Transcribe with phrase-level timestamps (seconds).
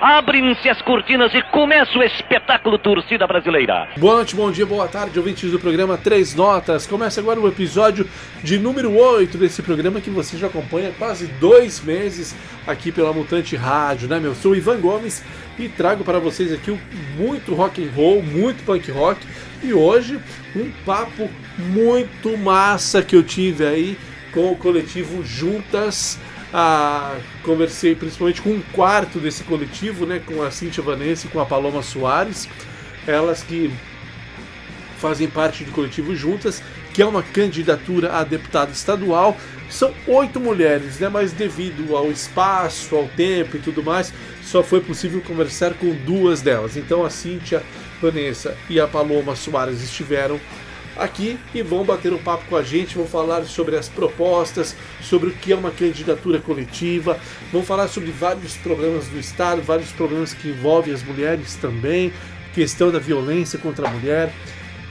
[0.00, 3.86] Abrem-se as cortinas e começa o espetáculo Torcida Brasileira.
[3.98, 6.86] Boa noite, bom dia, boa tarde, ouvintes do programa Três Notas.
[6.86, 8.08] Começa agora o episódio
[8.42, 12.34] de número 8 desse programa que você já acompanha há quase dois meses
[12.66, 14.34] aqui pela Mutante Rádio, né, meu?
[14.34, 15.22] Sou Ivan Gomes
[15.58, 16.74] e trago para vocês aqui
[17.18, 19.20] muito rock and roll, muito punk rock
[19.62, 20.18] e hoje
[20.56, 21.28] um papo
[21.58, 23.98] muito massa que eu tive aí
[24.32, 26.18] com o coletivo Juntas
[26.52, 31.40] ah, conversei principalmente com um quarto desse coletivo, né, com a Cintia Vanessa e com
[31.40, 32.48] a Paloma Soares,
[33.06, 33.72] elas que
[34.98, 39.36] fazem parte do coletivo Juntas, que é uma candidatura a deputado estadual.
[39.70, 44.12] São oito mulheres, né, mas devido ao espaço, ao tempo e tudo mais,
[44.42, 46.76] só foi possível conversar com duas delas.
[46.76, 47.62] Então a Cíntia
[48.02, 50.40] Vanessa e a Paloma Soares estiveram
[50.96, 55.30] aqui e vão bater um papo com a gente, vão falar sobre as propostas, sobre
[55.30, 57.18] o que é uma candidatura coletiva,
[57.52, 62.12] vão falar sobre vários problemas do Estado, vários problemas que envolvem as mulheres também,
[62.54, 64.32] questão da violência contra a mulher,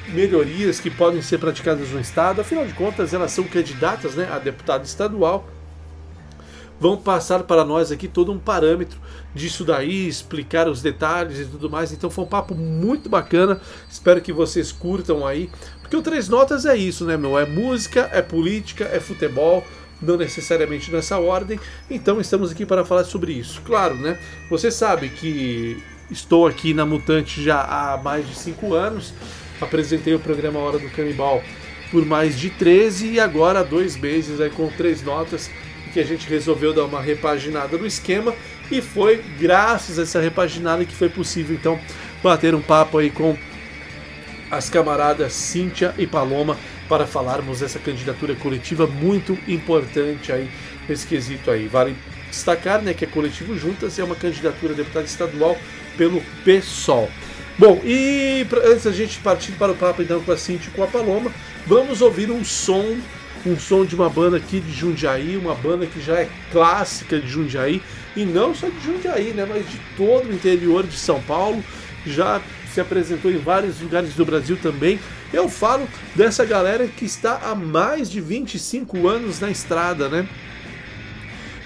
[0.09, 4.39] melhorias que podem ser praticadas no Estado, afinal de contas elas são candidatas né, a
[4.39, 5.47] deputado estadual
[6.79, 8.99] vão passar para nós aqui todo um parâmetro
[9.35, 11.91] disso daí, explicar os detalhes e tudo mais.
[11.91, 13.59] Então foi um papo muito bacana.
[13.89, 15.49] Espero que vocês curtam aí.
[15.89, 17.35] Porque o Três Notas é isso, né, meu?
[17.35, 19.65] É música, é política, é futebol,
[19.99, 21.59] não necessariamente nessa ordem.
[21.89, 23.59] Então estamos aqui para falar sobre isso.
[23.65, 24.19] Claro, né?
[24.51, 25.81] Você sabe que
[26.11, 29.15] estou aqui na Mutante já há mais de cinco anos.
[29.59, 31.41] Apresentei o programa Hora do Canibal
[31.89, 35.49] por mais de 13 e agora há dois meses aí com três notas
[35.91, 38.35] que a gente resolveu dar uma repaginada no esquema
[38.69, 41.79] e foi graças a essa repaginada que foi possível então
[42.21, 43.35] bater um papo aí com
[44.49, 50.49] as camaradas Cíntia e Paloma para falarmos dessa candidatura coletiva muito importante aí
[50.87, 51.67] nesse quesito aí.
[51.67, 51.95] Vale
[52.29, 55.57] destacar né, que é coletivo Juntas é uma candidatura a deputado estadual
[55.97, 57.09] pelo PSOL.
[57.57, 60.83] Bom, e antes da gente partir para o papo então com a Cintia e com
[60.83, 61.31] a Paloma,
[61.67, 62.97] vamos ouvir um som,
[63.45, 67.27] um som de uma banda aqui de Jundiaí, uma banda que já é clássica de
[67.27, 67.81] Jundiaí,
[68.15, 71.61] e não só de Jundiaí, né, mas de todo o interior de São Paulo,
[72.05, 72.41] já
[72.73, 74.99] se apresentou em vários lugares do Brasil também.
[75.33, 80.27] Eu falo dessa galera que está há mais de 25 anos na estrada, né?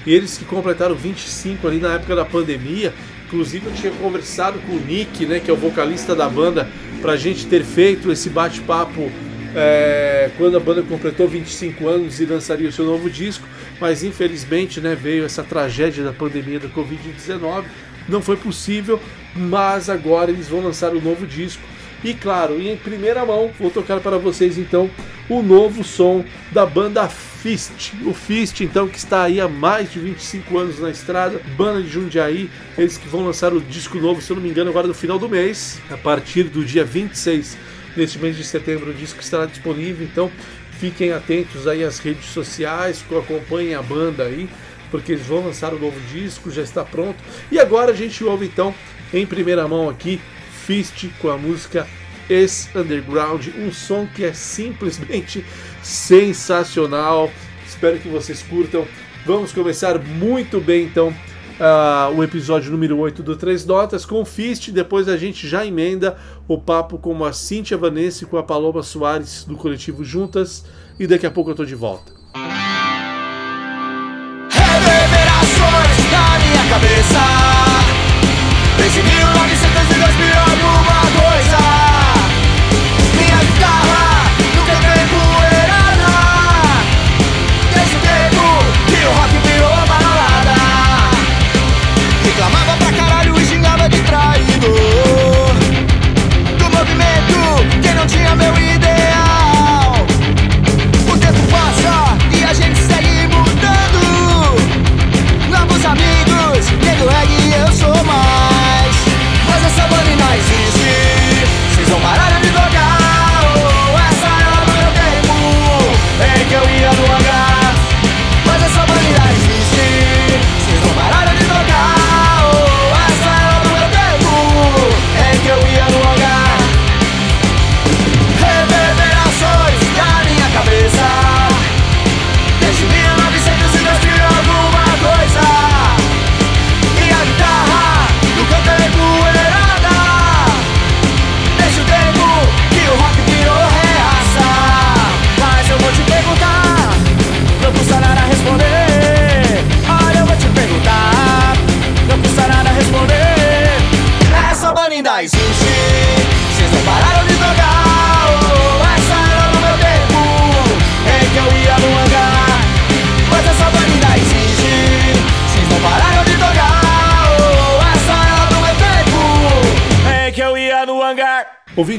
[0.06, 2.94] E eles que completaram 25 ali na época da pandemia.
[3.25, 6.69] Inclusive eu tinha conversado com o Nick, né, que é o vocalista da banda,
[7.02, 9.12] pra gente ter feito esse bate-papo
[9.56, 13.47] é, quando a banda completou 25 anos e lançaria o seu novo disco,
[13.80, 17.66] mas infelizmente né, veio essa tragédia da pandemia da Covid-19
[18.08, 19.00] não foi possível,
[19.36, 21.62] mas agora eles vão lançar o um novo disco.
[22.04, 24.90] E claro, em primeira mão, vou tocar para vocês então
[25.30, 27.94] o novo som da banda Fist.
[28.06, 31.90] O Fist, então, que está aí há mais de 25 anos na estrada, banda de
[31.90, 34.94] Jundiaí, eles que vão lançar o disco novo, se eu não me engano, agora no
[34.94, 37.58] final do mês, a partir do dia 26
[37.96, 40.30] deste mês de setembro, o disco estará disponível, então
[40.72, 44.50] fiquem atentos aí às redes sociais, acompanhem a banda aí
[44.94, 47.18] porque eles vão lançar o novo disco, já está pronto.
[47.52, 48.76] E agora a gente ouve então
[49.13, 50.19] em primeira mão aqui
[50.66, 51.88] Fist com a música
[52.29, 55.46] Ex Underground, um som que é simplesmente
[55.81, 57.29] sensacional.
[57.68, 58.88] Espero que vocês curtam.
[59.25, 64.72] Vamos começar muito bem então uh, o episódio número 8 do Três Notas com Fist.
[64.72, 68.81] Depois a gente já emenda o papo com a Cíntia Vanessa e com a Paloma
[68.84, 70.66] Soares do coletivo Juntas.
[71.00, 72.23] E daqui a pouco eu tô de volta.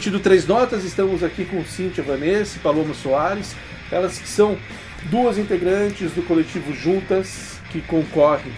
[0.05, 3.57] Ouvinte do Três Notas, estamos aqui com Cíntia Vanessa e Paloma Soares,
[3.91, 4.59] elas que são
[5.05, 8.53] duas integrantes do coletivo Juntas, que concorrem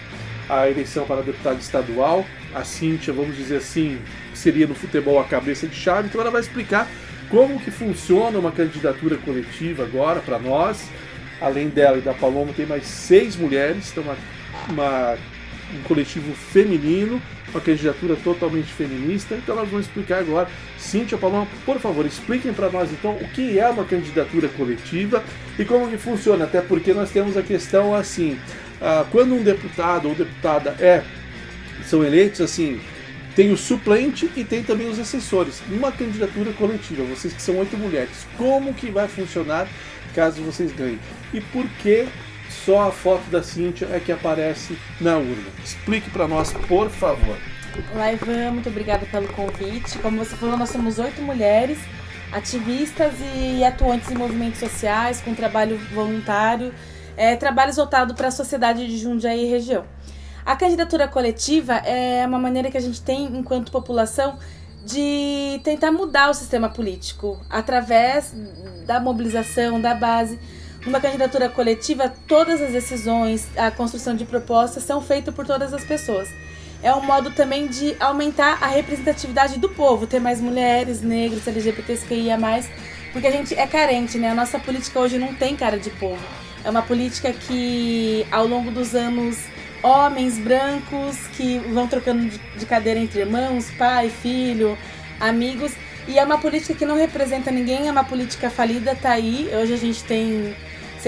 [0.49, 2.25] à eleição para deputado estadual.
[2.53, 3.97] A Cíntia, vamos dizer assim,
[4.33, 6.85] seria no futebol a cabeça de chave, então ela vai explicar
[7.29, 10.89] como que funciona uma candidatura coletiva agora para nós.
[11.39, 14.17] Além dela e da Paloma, tem mais seis mulheres, então uma,
[14.67, 15.17] uma
[15.73, 19.35] um coletivo feminino, uma candidatura totalmente feminista.
[19.35, 20.49] Então nós vamos explicar agora.
[20.77, 25.23] Cíntia, Paloma, por favor, expliquem para nós então o que é uma candidatura coletiva
[25.57, 28.37] e como que funciona, até porque nós temos a questão assim,
[28.81, 31.03] ah, quando um deputado ou deputada é
[31.85, 32.79] são eleitos assim,
[33.35, 35.61] tem o suplente e tem também os assessores.
[35.69, 39.67] Numa candidatura coletiva, vocês que são oito mulheres, como que vai funcionar
[40.13, 40.99] caso vocês ganhem?
[41.31, 42.07] E por que
[42.65, 45.49] só a foto da Cíntia é que aparece na urna?
[45.63, 47.37] Explique para nós, por favor.
[47.93, 49.99] Olá, Ivan, muito obrigada pelo convite.
[49.99, 51.77] Como você falou, nós somos oito mulheres,
[52.31, 56.73] ativistas e atuantes em movimentos sociais, com trabalho voluntário,
[57.15, 59.85] é, trabalhos voltados para a sociedade de Jundiaí e região.
[60.45, 64.37] A candidatura coletiva é uma maneira que a gente tem, enquanto população,
[64.85, 68.33] de tentar mudar o sistema político através
[68.85, 70.39] da mobilização, da base.
[70.87, 75.83] Numa candidatura coletiva, todas as decisões, a construção de propostas são feitas por todas as
[75.83, 76.29] pessoas.
[76.81, 82.05] É um modo também de aumentar a representatividade do povo, ter mais mulheres, negros, LGBTs
[82.05, 82.69] que ia mais,
[83.11, 84.29] porque a gente é carente, né?
[84.29, 86.23] A nossa política hoje não tem cara de povo.
[86.63, 89.37] É uma política que, ao longo dos anos,
[89.83, 94.77] homens brancos que vão trocando de cadeira entre irmãos, pai, filho,
[95.19, 95.73] amigos.
[96.07, 99.49] E é uma política que não representa ninguém, é uma política falida, tá aí.
[99.53, 100.55] Hoje a gente tem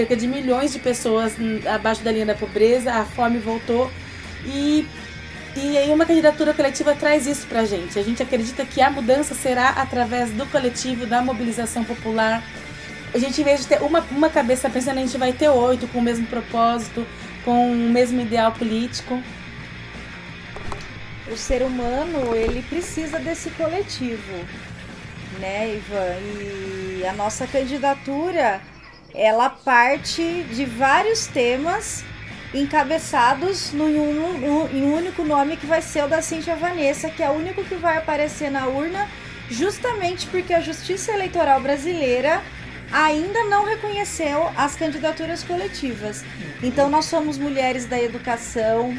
[0.00, 1.34] cerca de milhões de pessoas
[1.70, 3.90] abaixo da linha da pobreza, a fome voltou.
[4.46, 4.86] E,
[5.54, 7.98] e aí uma candidatura coletiva traz isso pra gente.
[7.98, 12.42] A gente acredita que a mudança será através do coletivo, da mobilização popular.
[13.12, 15.86] A gente, em vez de ter uma, uma cabeça pensando, a gente vai ter oito
[15.88, 17.06] com o mesmo propósito,
[17.44, 19.22] com o mesmo ideal político.
[21.30, 24.44] O ser humano, ele precisa desse coletivo,
[25.38, 26.16] né, Ivan?
[26.98, 28.62] E a nossa candidatura,
[29.14, 32.04] ela parte de vários temas
[32.52, 37.22] encabeçados no, no, em um único nome que vai ser o da Cintia Vanessa, que
[37.22, 39.08] é o único que vai aparecer na urna,
[39.48, 42.42] justamente porque a Justiça Eleitoral Brasileira
[42.92, 46.24] ainda não reconheceu as candidaturas coletivas.
[46.62, 48.96] Então nós somos mulheres da educação,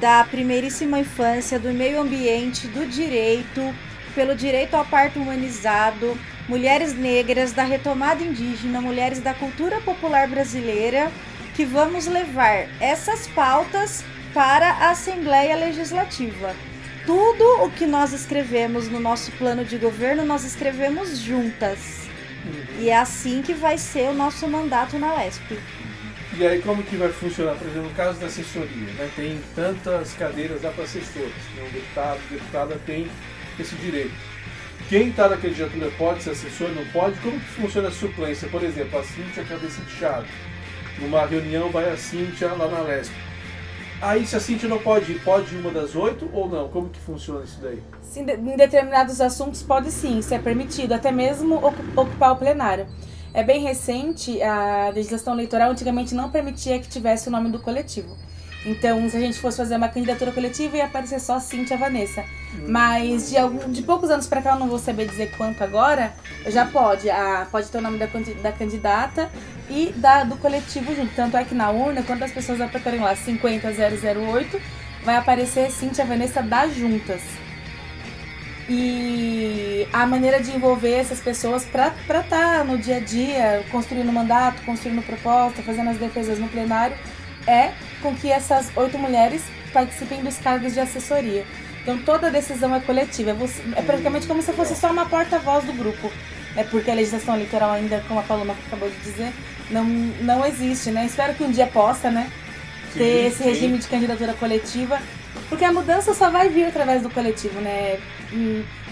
[0.00, 3.74] da primeiríssima infância, do meio ambiente, do direito,
[4.14, 6.18] pelo direito ao parto humanizado,
[6.50, 11.12] mulheres negras, da retomada indígena, mulheres da cultura popular brasileira,
[11.54, 14.04] que vamos levar essas pautas
[14.34, 16.56] para a Assembleia Legislativa.
[17.06, 22.08] Tudo o que nós escrevemos no nosso plano de governo, nós escrevemos juntas.
[22.80, 25.56] E é assim que vai ser o nosso mandato na LESP.
[26.36, 27.54] E aí como que vai funcionar?
[27.54, 29.08] Por exemplo, no caso da assessoria, né?
[29.14, 31.62] tem tantas cadeiras lá para assessores, né?
[31.62, 33.08] um deputado, deputada tem
[33.58, 34.29] esse direito.
[34.90, 37.16] Quem está na candidatura pode ser assessor, não pode?
[37.20, 38.48] Como que funciona a suplência?
[38.48, 40.26] Por exemplo, a Cintia cabeça de chave.
[40.98, 43.14] Numa reunião vai a Cintia lá na LESP.
[44.02, 46.68] Aí se a Cintia não pode ir, pode ir uma das oito ou não?
[46.68, 47.80] Como que funciona isso daí?
[48.02, 52.88] Sim, em determinados assuntos pode sim, isso é permitido, até mesmo ocu- ocupar o plenário.
[53.32, 58.18] É bem recente, a legislação eleitoral antigamente não permitia que tivesse o nome do coletivo.
[58.66, 62.24] Então, se a gente fosse fazer uma candidatura coletiva, ia aparecer só Cintia Vanessa.
[62.66, 66.12] Mas de, algum, de poucos anos pra cá, eu não vou saber dizer quanto agora,
[66.46, 67.08] já pode.
[67.08, 68.06] A, pode ter o nome da,
[68.42, 69.30] da candidata
[69.68, 71.14] e da, do coletivo junto.
[71.14, 74.60] Tanto é que na urna, quando as pessoas apertarem lá 50008,
[75.04, 77.22] vai aparecer Cintia Vanessa das Juntas.
[78.68, 84.62] E a maneira de envolver essas pessoas para estar no dia a dia, construindo mandato,
[84.62, 86.96] construindo proposta, fazendo as defesas no plenário,
[87.48, 89.42] é com que essas oito mulheres
[89.72, 91.44] participem dos cargos de assessoria.
[91.82, 95.64] Então toda decisão é coletiva, é, você- é praticamente como se fosse só uma porta-voz
[95.64, 96.10] do grupo.
[96.56, 99.32] É porque a legislação eleitoral ainda, como a Paloma acabou de dizer,
[99.70, 101.06] não, não existe, né?
[101.06, 102.30] Espero que um dia possa, né?
[102.92, 103.44] ter Sim, esse sim.
[103.44, 105.00] regime de candidatura coletiva,
[105.48, 108.00] porque a mudança só vai vir através do coletivo, né?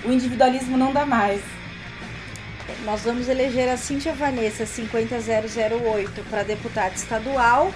[0.04, 1.40] O individualismo não dá mais.
[2.85, 7.73] Nós vamos eleger a Cíntia Vanessa 50008 para deputada estadual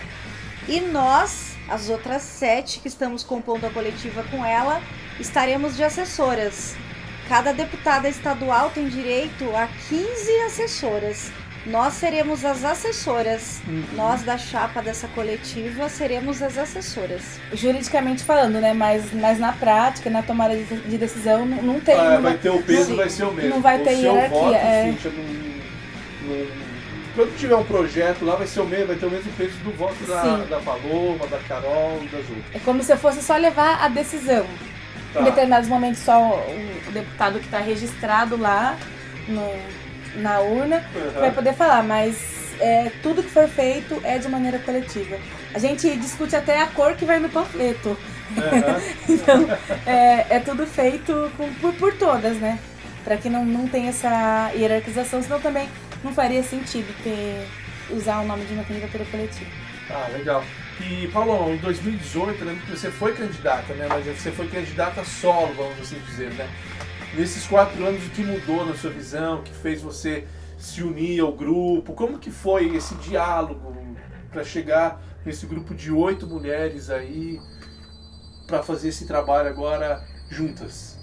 [0.68, 4.80] e nós, as outras sete que estamos compondo a coletiva com ela,
[5.20, 6.74] estaremos de assessoras.
[7.28, 11.30] cada deputada estadual tem direito a 15 assessoras.
[11.64, 13.60] Nós seremos as assessoras.
[13.68, 13.84] Uhum.
[13.94, 17.22] Nós da chapa dessa coletiva seremos as assessoras.
[17.54, 18.72] Juridicamente falando, né?
[18.74, 21.94] Mas, mas na prática, na tomada de, de decisão, não, não tem.
[21.96, 23.50] Ah, não vai ter o peso, não- vai ser o mesmo.
[23.50, 24.84] não vai ter o seu hierarquia, voto, é.
[24.90, 26.46] Cíntia, não- não-
[27.14, 29.70] quando tiver um projeto lá, vai ser o mesmo, vai ter o mesmo peso do
[29.76, 30.46] voto da, Sim.
[30.50, 32.54] da Paloma, da Carol e das outras.
[32.54, 34.44] É como se fosse só levar a decisão.
[35.12, 35.20] Tá.
[35.20, 38.76] Em determinados momentos, só o, o deputado que está registrado lá
[39.28, 41.20] no- na urna Uhum.
[41.20, 42.16] vai poder falar, mas
[42.60, 45.16] é, tudo que for feito é de maneira coletiva.
[45.54, 47.90] A gente discute até a cor que vai no panfleto.
[47.90, 48.82] Uhum.
[49.08, 49.46] Então,
[49.86, 52.58] é, é tudo feito com- por, por todas, né?
[53.04, 55.68] Para que não, não tenha essa hierarquização, senão também
[56.04, 57.46] não faria sentido ter
[57.90, 59.50] usar o nome de uma candidatura coletiva.
[59.90, 60.42] Ah, legal.
[60.80, 63.86] E, Paulo, em 2018, eu lembro que você foi candidata, né?
[63.88, 66.48] Mas você foi candidata solo, vamos assim dizer, né?
[67.14, 69.40] Nesses quatro anos, o que mudou na sua visão?
[69.40, 70.26] O que fez você
[70.58, 71.92] se unir ao grupo?
[71.92, 73.76] Como que foi esse diálogo
[74.30, 77.38] para chegar nesse grupo de oito mulheres aí
[78.46, 80.98] para fazer esse trabalho agora juntas?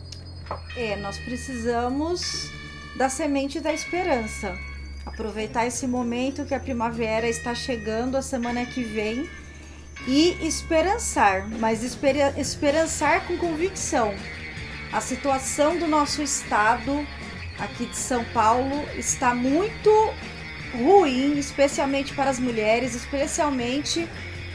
[0.75, 2.51] É, nós precisamos
[2.97, 4.57] da semente da esperança.
[5.05, 9.29] Aproveitar esse momento que a primavera está chegando a semana que vem
[10.07, 14.13] e esperançar, mas espera- esperançar com convicção.
[14.91, 17.05] A situação do nosso estado
[17.59, 19.89] aqui de São Paulo está muito
[20.73, 24.07] ruim, especialmente para as mulheres, especialmente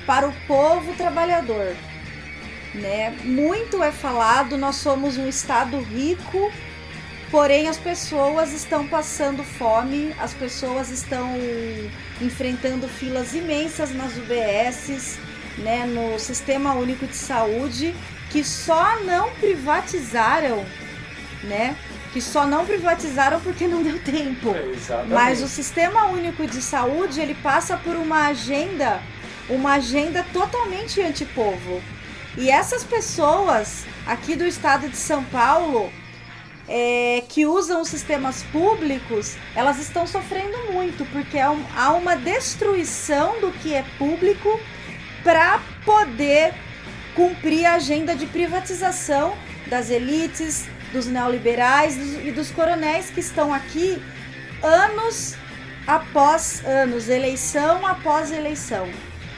[0.06, 1.74] para o povo trabalhador
[2.74, 3.16] né?
[3.22, 6.52] Muito é falado, nós somos um estado rico,
[7.30, 11.30] porém as pessoas estão passando fome, as pessoas estão
[12.20, 15.18] enfrentando filas imensas nas UBSs,
[15.58, 17.94] né, no Sistema Único de Saúde,
[18.30, 20.64] que só não privatizaram,
[21.44, 21.76] né?
[22.12, 24.50] Que só não privatizaram porque não deu tempo.
[24.54, 25.04] É.
[25.08, 29.00] Mas o Sistema Único de Saúde, ele passa por uma agenda,
[29.48, 31.82] uma agenda totalmente antipovo.
[32.36, 35.92] E essas pessoas aqui do estado de São Paulo,
[36.68, 42.16] é, que usam os sistemas públicos, elas estão sofrendo muito, porque há, um- há uma
[42.16, 44.58] destruição do que é público
[45.24, 46.54] para poder
[47.16, 49.34] cumprir a agenda de privatização
[49.66, 54.00] das elites, dos neoliberais e dos coronéis que estão aqui
[54.62, 55.36] anos
[55.86, 58.88] após anos, eleição após eleição.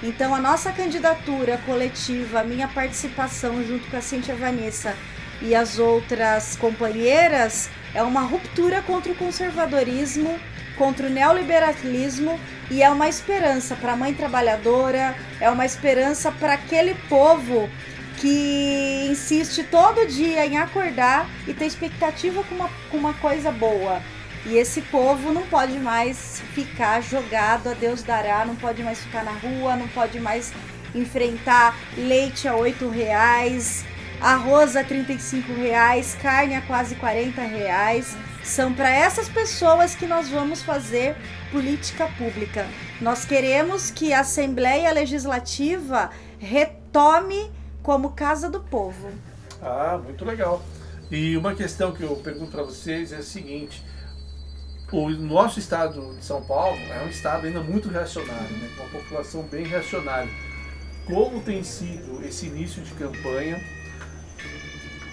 [0.02, 4.94] Então a nossa candidatura coletiva, a minha participação junto com a Cintia Vanessa
[5.40, 10.38] e as outras companheiras é uma ruptura contra o conservadorismo,
[10.76, 12.38] contra o neoliberalismo
[12.70, 17.68] e é uma esperança para a mãe trabalhadora, é uma esperança para aquele povo
[18.18, 24.00] que insiste todo dia em acordar e ter expectativa com uma, com uma coisa boa.
[24.46, 29.24] E esse povo não pode mais ficar jogado a Deus dará, não pode mais ficar
[29.24, 30.52] na rua, não pode mais
[30.94, 33.84] enfrentar leite a oito reais,
[34.20, 38.16] arroz a 35 reais, carne a quase 40 reais.
[38.46, 41.16] São para essas pessoas que nós vamos fazer
[41.50, 42.64] política pública.
[43.00, 47.50] Nós queremos que a Assembleia Legislativa retome
[47.82, 49.10] como casa do povo.
[49.60, 50.64] Ah, muito legal.
[51.10, 53.84] E uma questão que eu pergunto para vocês é a seguinte:
[54.92, 59.42] o nosso estado de São Paulo é um estado ainda muito reacionário, né, uma população
[59.42, 60.30] bem reacionária.
[61.04, 63.60] Como tem sido esse início de campanha?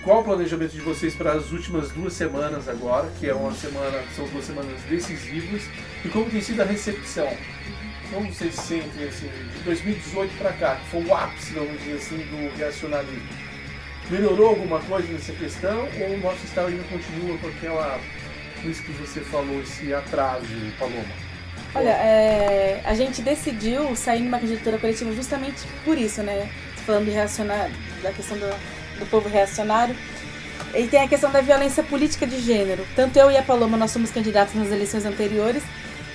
[0.04, 4.04] Qual o planejamento de vocês para as últimas duas semanas agora, que é uma semana,
[4.14, 5.62] são duas semanas decisivas,
[6.04, 7.30] e como tem sido a recepção?
[8.12, 12.18] Como vocês sentem assim, de 2018 para cá, que foi o ápice, vamos dizer assim,
[12.18, 13.30] do reacionarismo?
[14.10, 17.98] Melhorou alguma coisa nessa questão ou o nosso estado ainda continua com aquela,
[18.66, 20.46] isso que você falou, esse atraso,
[20.78, 21.06] Paloma?
[21.74, 26.50] Olha, é, a gente decidiu sair numa candidatura coletiva justamente por isso, né?
[26.86, 27.72] Falando de reacionar,
[28.04, 28.54] da questão do,
[29.00, 29.96] do povo reacionário.
[30.74, 32.86] E tem a questão da violência política de gênero.
[32.96, 35.64] Tanto eu e a Paloma, nós somos candidatos nas eleições anteriores.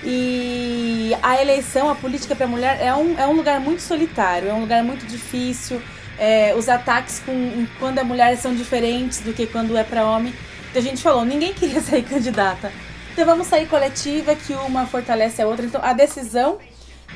[0.02, 4.52] E a eleição, a política para mulher é um, é um lugar muito solitário, é
[4.52, 5.80] um lugar muito difícil.
[6.18, 10.34] É, os ataques com, quando a mulher são diferentes do que quando é para homem.
[10.70, 12.72] Então a gente falou, ninguém queria sair candidata.
[13.12, 15.66] Então vamos sair coletiva, que uma fortalece a outra.
[15.66, 16.58] Então a decisão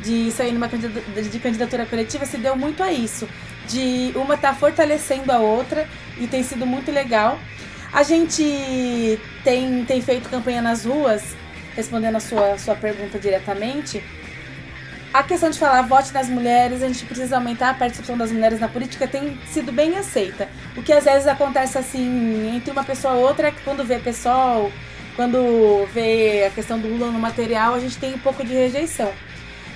[0.00, 3.28] de sair numa de candidatura coletiva se deu muito a isso.
[3.68, 5.88] De uma estar fortalecendo a outra
[6.18, 7.38] e tem sido muito legal.
[7.92, 11.36] A gente tem, tem feito campanha nas ruas,
[11.76, 14.02] respondendo a sua, sua pergunta diretamente.
[15.12, 18.58] a questão de falar vote nas mulheres, a gente precisa aumentar a participação das mulheres
[18.58, 20.48] na política, tem sido bem aceita.
[20.76, 23.98] O que às vezes acontece assim, entre uma pessoa e outra, é que quando vê
[23.98, 24.72] pessoal,
[25.14, 29.12] quando vê a questão do Lula no material, a gente tem um pouco de rejeição.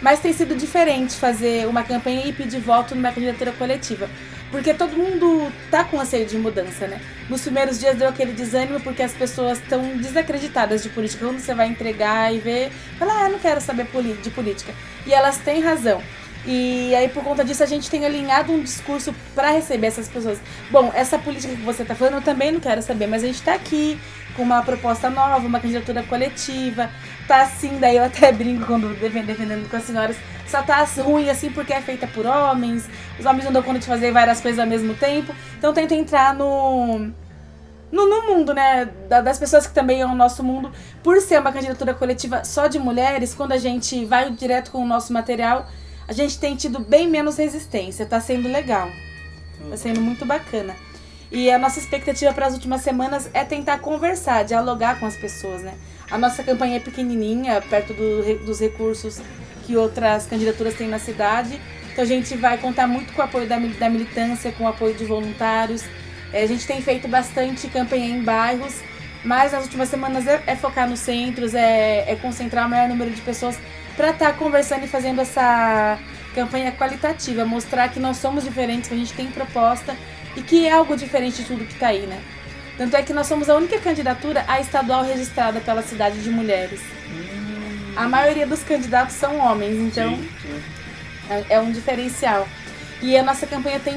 [0.02, 4.08] Mas tem sido diferente fazer uma campanha e pedir voto numa candidatura coletiva.
[4.50, 7.00] Porque todo mundo tá com anseio de mudança, né?
[7.28, 11.24] Nos primeiros dias deu aquele desânimo porque as pessoas estão desacreditadas de política.
[11.26, 13.86] Quando você vai entregar e ver, fala, ah, não quero saber
[14.22, 14.72] de política.
[15.04, 16.00] E elas têm razão.
[16.46, 20.38] E aí, por conta disso, a gente tem alinhado um discurso para receber essas pessoas.
[20.70, 23.42] Bom, essa política que você tá falando, eu também não quero saber, mas a gente
[23.42, 23.98] tá aqui
[24.36, 26.88] com uma proposta nova, uma candidatura coletiva.
[27.26, 30.16] Tá assim, daí eu até brinco quando defendendo com as senhoras
[30.46, 33.86] só tá ruim assim porque é feita por homens, os homens não dão conta de
[33.86, 35.34] fazer várias coisas ao mesmo tempo.
[35.58, 37.10] Então tento entrar no.
[37.90, 38.88] No, no mundo, né?
[39.08, 40.72] Das pessoas que também é o nosso mundo.
[41.02, 44.86] Por ser uma candidatura coletiva só de mulheres, quando a gente vai direto com o
[44.86, 45.68] nosso material,
[46.06, 48.04] a gente tem tido bem menos resistência.
[48.04, 48.90] Tá sendo legal.
[49.70, 50.74] Tá sendo muito bacana.
[51.30, 55.62] E a nossa expectativa para as últimas semanas é tentar conversar, dialogar com as pessoas,
[55.62, 55.74] né?
[56.10, 59.20] A nossa campanha é pequenininha, perto do, dos recursos
[59.66, 61.60] que outras candidaturas têm na cidade.
[61.92, 64.94] Então a gente vai contar muito com o apoio da, da militância, com o apoio
[64.94, 65.84] de voluntários.
[66.32, 68.80] É, a gente tem feito bastante campanha em bairros,
[69.24, 73.10] mas nas últimas semanas é, é focar nos centros, é, é, concentrar o maior número
[73.10, 73.58] de pessoas
[73.96, 75.98] para estar tá conversando e fazendo essa
[76.34, 79.96] campanha qualitativa, mostrar que nós somos diferentes, que a gente tem proposta
[80.36, 82.20] e que é algo diferente de tudo que está aí, né?
[82.76, 86.80] Tanto é que nós somos a única candidatura a estadual registrada pela cidade de mulheres.
[87.96, 90.28] A maioria dos candidatos são homens, então sim.
[91.30, 92.46] É, é um diferencial.
[93.00, 93.94] E a nossa campanha tem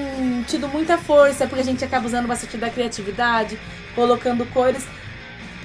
[0.48, 3.60] tido muita força, porque a gente acaba usando bastante da criatividade,
[3.96, 4.86] colocando cores.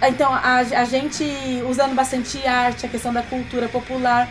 [0.02, 1.24] Então, a, a gente
[1.68, 4.28] usando bastante arte, a questão da cultura popular.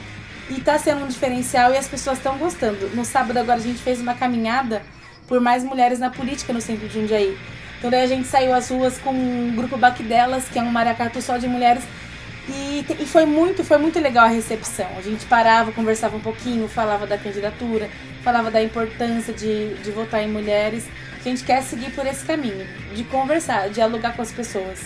[0.49, 2.89] E tá sendo um diferencial e as pessoas estão gostando.
[2.93, 4.81] No sábado agora a gente fez uma caminhada
[5.25, 7.37] por mais mulheres na política no centro de Jundiaí.
[7.83, 11.21] Então daí a gente saiu às ruas com um grupo Baquidelas, que é um maracatu
[11.21, 11.83] só de mulheres,
[12.47, 14.88] e, e, foi muito, foi muito legal a recepção.
[14.97, 17.89] A gente parava, conversava um pouquinho, falava da candidatura,
[18.23, 20.88] falava da importância de, de votar em mulheres.
[21.19, 24.79] A gente quer seguir por esse caminho, de conversar, dialogar com as pessoas.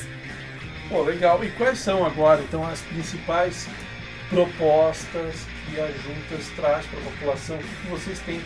[0.89, 1.43] Pô, legal.
[1.43, 3.67] E quais são agora, então, as principais
[4.27, 5.35] propostas
[5.69, 7.57] que a Juntas traz para a população?
[7.57, 8.41] O que vocês têm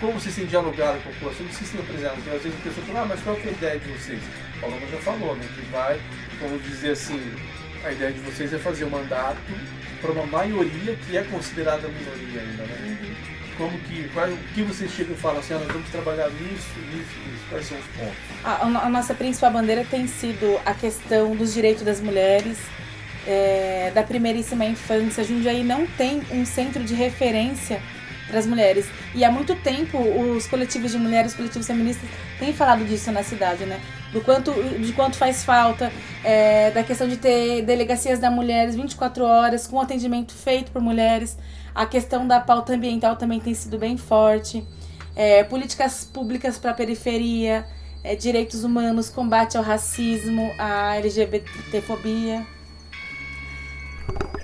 [0.00, 2.14] como vocês têm dialogado com a população, vocês têm apresentado?
[2.16, 4.20] Porque às vezes a pessoa fala, ah, mas qual é a ideia de vocês?
[4.56, 5.44] O Paloma já falou, né?
[5.54, 6.00] Que vai,
[6.40, 7.20] vamos dizer assim,
[7.84, 9.40] a ideia de vocês é fazer um mandato
[10.00, 12.98] para uma maioria que é considerada minoria ainda, né?
[13.00, 13.36] Uhum.
[13.56, 16.78] Como que, qual, o que vocês chegam e falam assim, ah, nós vamos trabalhar nisso,
[16.92, 18.16] nisso, nisso, quais são os pontos?
[18.44, 22.58] A, a nossa principal bandeira tem sido a questão dos direitos das mulheres,
[23.26, 25.22] é, da primeiríssima infância.
[25.22, 27.80] A Jundiaí não tem um centro de referência
[28.26, 28.86] para as mulheres.
[29.14, 32.08] E há muito tempo os coletivos de mulheres, os coletivos feministas
[32.38, 33.80] têm falado disso na cidade, né?
[34.12, 35.92] Do quanto, de quanto faz falta,
[36.24, 41.36] é, da questão de ter delegacias da mulheres 24 horas, com atendimento feito por mulheres.
[41.74, 44.64] A questão da pauta ambiental também tem sido bem forte.
[45.14, 47.66] É, políticas públicas para a periferia,
[48.02, 52.55] é, direitos humanos, combate ao racismo, à LGBTfobia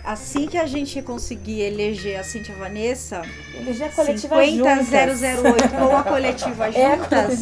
[0.05, 3.23] assim que a gente conseguir eleger a Cintia Vanessa,
[3.55, 6.97] eleger a coletiva 50008 com a coletiva é.
[6.97, 7.41] juntas,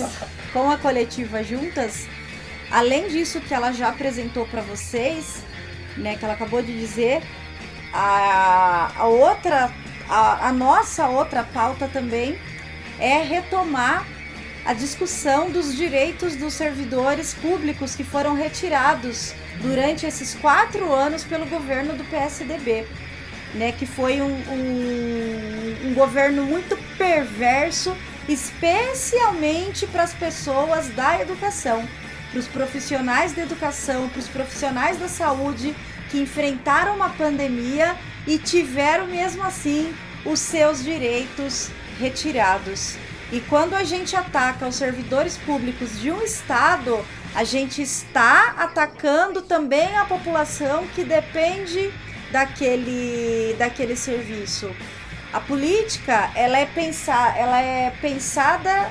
[0.53, 2.07] com a coletiva juntas,
[2.71, 5.43] além disso que ela já apresentou para vocês,
[5.97, 7.23] né, que ela acabou de dizer,
[7.93, 9.73] a, a outra,
[10.09, 12.39] a, a nossa outra pauta também
[12.99, 14.07] é retomar
[14.65, 21.47] a discussão dos direitos dos servidores públicos que foram retirados durante esses quatro anos pelo
[21.47, 22.87] governo do PSDB,
[23.55, 27.97] né, que foi um, um, um governo muito perverso,
[28.29, 31.89] especialmente para as pessoas da educação,
[32.31, 35.75] para os profissionais da educação, para os profissionais da saúde
[36.11, 37.97] que enfrentaram uma pandemia
[38.27, 39.95] e tiveram mesmo assim
[40.25, 42.97] os seus direitos retirados.
[43.33, 49.43] E quando a gente ataca os servidores públicos de um estado, a gente está atacando
[49.43, 51.93] também a população que depende
[52.33, 54.75] daquele, daquele serviço.
[55.33, 58.91] A política, ela é, pensar, ela é pensada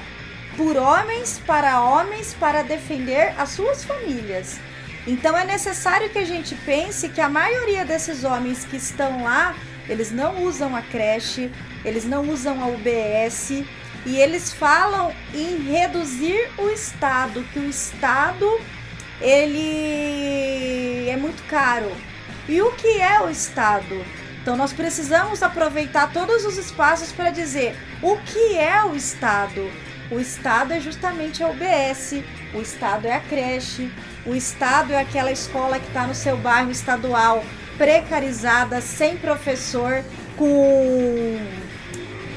[0.55, 4.57] por homens, para homens, para defender as suas famílias.
[5.05, 9.53] Então é necessário que a gente pense que a maioria desses homens que estão lá,
[9.89, 11.51] eles não usam a creche,
[11.83, 13.63] eles não usam a UBS,
[14.05, 18.59] e eles falam em reduzir o Estado, que o Estado
[19.21, 21.91] ele é muito caro.
[22.47, 24.03] E o que é o Estado?
[24.41, 29.69] Então nós precisamos aproveitar todos os espaços para dizer o que é o Estado.
[30.09, 33.91] O Estado é justamente a UBS, o Estado é a creche,
[34.25, 37.43] o Estado é aquela escola que está no seu bairro estadual,
[37.77, 40.03] precarizada, sem professor,
[40.35, 41.37] com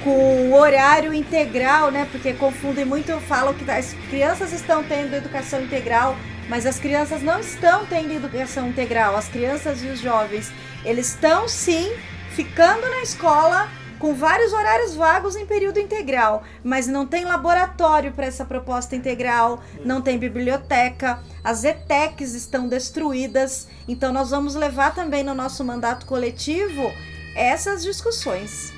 [0.04, 2.06] com horário integral, né?
[2.10, 6.16] Porque confundem muito, falo que as crianças estão tendo educação integral,
[6.48, 9.16] mas as crianças não estão tendo educação integral.
[9.16, 10.52] As crianças e os jovens,
[10.84, 11.92] eles estão sim
[12.30, 18.26] ficando na escola com vários horários vagos em período integral, mas não tem laboratório para
[18.26, 23.68] essa proposta integral, não tem biblioteca, as ETECs estão destruídas.
[23.86, 26.92] Então nós vamos levar também no nosso mandato coletivo
[27.36, 28.72] essas discussões.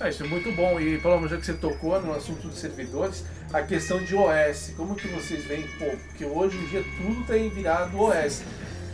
[0.00, 0.80] Ah, isso é muito bom.
[0.80, 4.94] E, Paloma, já que você tocou no assunto dos servidores, a questão de OS, como
[4.94, 5.66] que vocês veem?
[5.78, 8.44] Pô, porque hoje em dia tudo tem virado OS,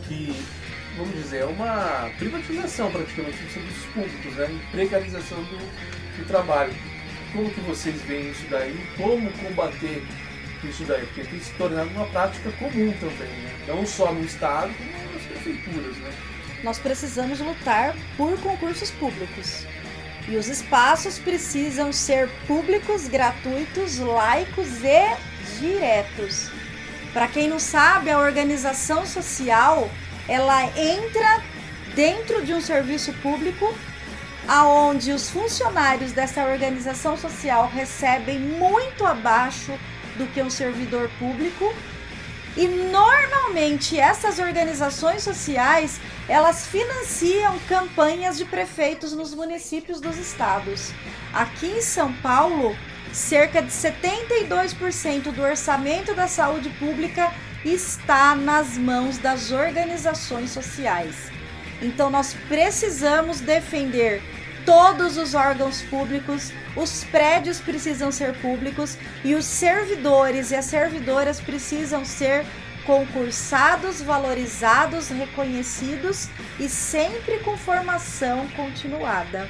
[0.07, 0.35] que,
[0.97, 4.61] vamos dizer, é uma privatização praticamente dos serviços públicos, né?
[4.71, 5.57] Precarização do,
[6.17, 6.73] do trabalho.
[7.31, 8.75] Como que vocês veem isso daí?
[8.97, 10.01] Como combater
[10.63, 11.05] isso daí?
[11.05, 13.65] Porque tem se tornado uma prática comum também, né?
[13.67, 16.11] Não só no Estado, como nas prefeituras, né?
[16.63, 19.67] Nós precisamos lutar por concursos públicos.
[20.27, 25.15] E os espaços precisam ser públicos, gratuitos, laicos e
[25.59, 26.49] diretos.
[27.13, 29.89] Para quem não sabe, a organização social,
[30.27, 31.43] ela entra
[31.95, 33.73] dentro de um serviço público
[34.47, 39.71] aonde os funcionários dessa organização social recebem muito abaixo
[40.17, 41.73] do que um servidor público
[42.57, 50.91] e normalmente essas organizações sociais, elas financiam campanhas de prefeitos nos municípios dos estados.
[51.33, 52.75] Aqui em São Paulo,
[53.11, 57.31] cerca de 72% do orçamento da saúde pública
[57.65, 61.31] está nas mãos das organizações sociais.
[61.81, 64.21] Então nós precisamos defender
[64.65, 71.39] todos os órgãos públicos, os prédios precisam ser públicos e os servidores e as servidoras
[71.39, 72.45] precisam ser
[72.85, 79.47] concursados, valorizados, reconhecidos e sempre com formação continuada.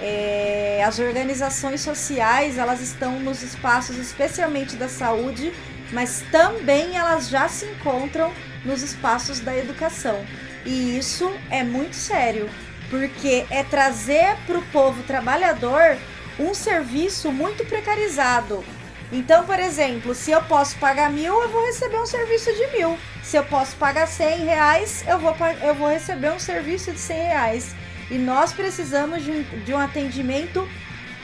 [0.00, 5.52] É, as organizações sociais elas estão nos espaços especialmente da saúde,
[5.92, 8.32] mas também elas já se encontram
[8.64, 10.24] nos espaços da educação.
[10.64, 12.48] E isso é muito sério,
[12.90, 15.96] porque é trazer para o povo trabalhador
[16.38, 18.64] um serviço muito precarizado.
[19.12, 22.96] Então, por exemplo, se eu posso pagar mil, eu vou receber um serviço de mil.
[23.22, 27.18] Se eu posso pagar cem reais, eu vou, eu vou receber um serviço de cem
[27.24, 27.74] reais.
[28.10, 30.68] E nós precisamos de um, de um atendimento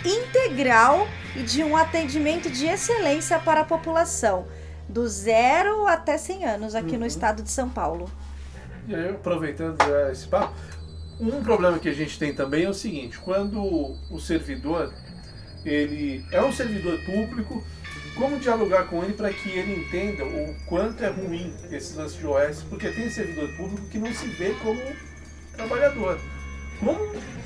[0.05, 4.47] integral e de um atendimento de excelência para a população,
[4.89, 7.01] do zero até 100 anos aqui Uhum.
[7.01, 8.11] no estado de São Paulo.
[8.89, 10.55] E aí, aproveitando já esse papo,
[11.21, 13.61] um problema que a gente tem também é o seguinte, quando
[14.11, 14.93] o servidor
[15.65, 17.65] ele é um servidor público,
[18.15, 22.27] como dialogar com ele para que ele entenda o quanto é ruim esse lance de
[22.27, 24.81] OS, porque tem servidor público que não se vê como
[25.55, 26.19] trabalhador.
[26.79, 26.99] Como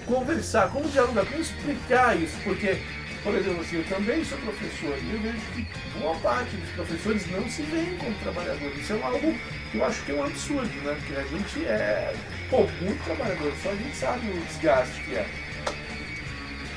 [0.07, 2.37] conversar, como dialogar, como explicar isso?
[2.45, 2.79] Porque,
[3.23, 5.67] por exemplo, assim, eu também sou professor e eu vejo que
[5.99, 8.79] boa parte dos professores não se veem como trabalhadores.
[8.79, 9.35] Isso é algo
[9.71, 10.97] que eu acho que é um absurdo, né?
[10.99, 12.15] Porque a gente é,
[12.49, 15.27] pô, muito trabalhador, só a gente sabe o desgaste que é.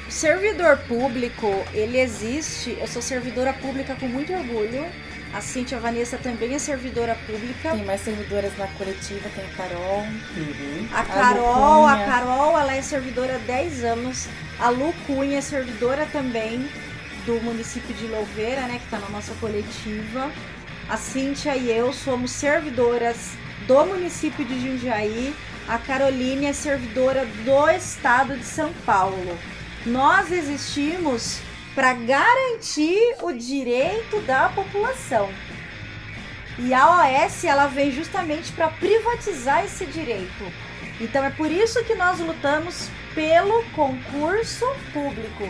[0.08, 2.78] O servidor público, ele existe.
[2.80, 4.86] Eu sou servidora pública com muito orgulho.
[5.34, 7.72] A Cintia Vanessa também é servidora pública.
[7.72, 10.02] Tem mais servidoras na coletiva, tem a Carol.
[10.38, 10.88] Uhum.
[10.94, 12.06] A Carol, a Lucunha.
[12.06, 14.28] Carol, ela é servidora há 10 anos.
[14.60, 16.70] A Lu Cunha é servidora também
[17.26, 20.32] do município de Louveira, né, que está na nossa coletiva.
[20.88, 23.32] A Cíntia e eu somos servidoras
[23.66, 25.34] do município de Jundiaí.
[25.68, 29.36] A Caroline é servidora do estado de São Paulo.
[29.84, 31.40] Nós existimos
[31.76, 35.30] para garantir o direito da população.
[36.60, 40.46] E a OS ela vem justamente para privatizar esse direito.
[41.02, 45.50] Então é por isso que nós lutamos pelo concurso público,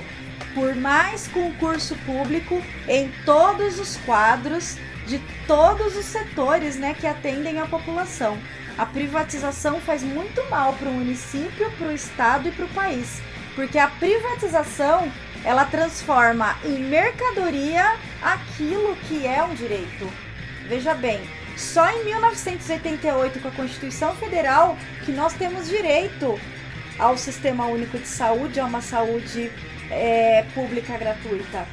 [0.54, 7.60] por mais concurso público em todos os quadros de todos os setores, né, que atendem
[7.60, 8.38] a população.
[8.78, 13.22] A privatização faz muito mal para o município, para o estado e para o país,
[13.56, 15.12] porque a privatização
[15.44, 20.12] ela transforma em mercadoria aquilo que é um direito.
[20.68, 21.22] Veja bem,
[21.58, 26.40] só em 1988, com a Constituição Federal, que nós temos direito
[26.98, 29.52] ao Sistema Único de Saúde, a uma saúde
[29.90, 31.68] é, pública gratuita.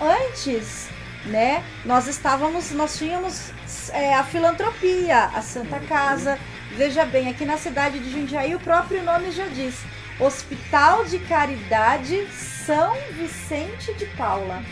[0.00, 0.88] Antes,
[1.26, 3.52] né, nós estávamos, nós tínhamos
[3.92, 6.38] é, a filantropia, a Santa Casa,
[6.76, 9.74] Veja bem, aqui na cidade de Jundiaí o próprio nome já diz:
[10.20, 14.62] Hospital de Caridade São Vicente de Paula.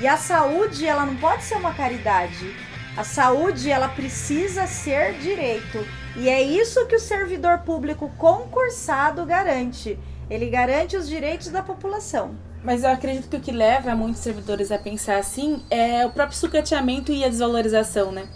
[0.00, 2.54] E a saúde, ela não pode ser uma caridade.
[2.96, 5.84] A saúde, ela precisa ser direito.
[6.16, 9.98] E é isso que o servidor público concursado garante.
[10.30, 12.36] Ele garante os direitos da população.
[12.62, 16.38] Mas eu acredito que o que leva muitos servidores a pensar assim é o próprio
[16.38, 18.28] sucateamento e a desvalorização, né?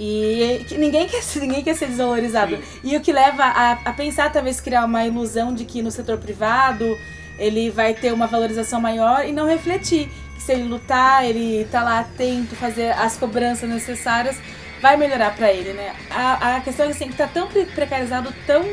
[0.00, 2.56] E que ninguém quer, ser- ninguém quer ser desvalorizado.
[2.56, 2.62] Sim.
[2.84, 6.18] E o que leva a, a pensar, talvez, criar uma ilusão de que no setor
[6.18, 6.96] privado
[7.36, 10.08] ele vai ter uma valorização maior e não refletir.
[10.36, 14.36] Que se ele lutar, ele tá lá atento, fazer as cobranças necessárias,
[14.80, 15.92] vai melhorar pra ele, né?
[16.10, 18.64] A, a questão é assim, que tá tão pre- precarizado, tão,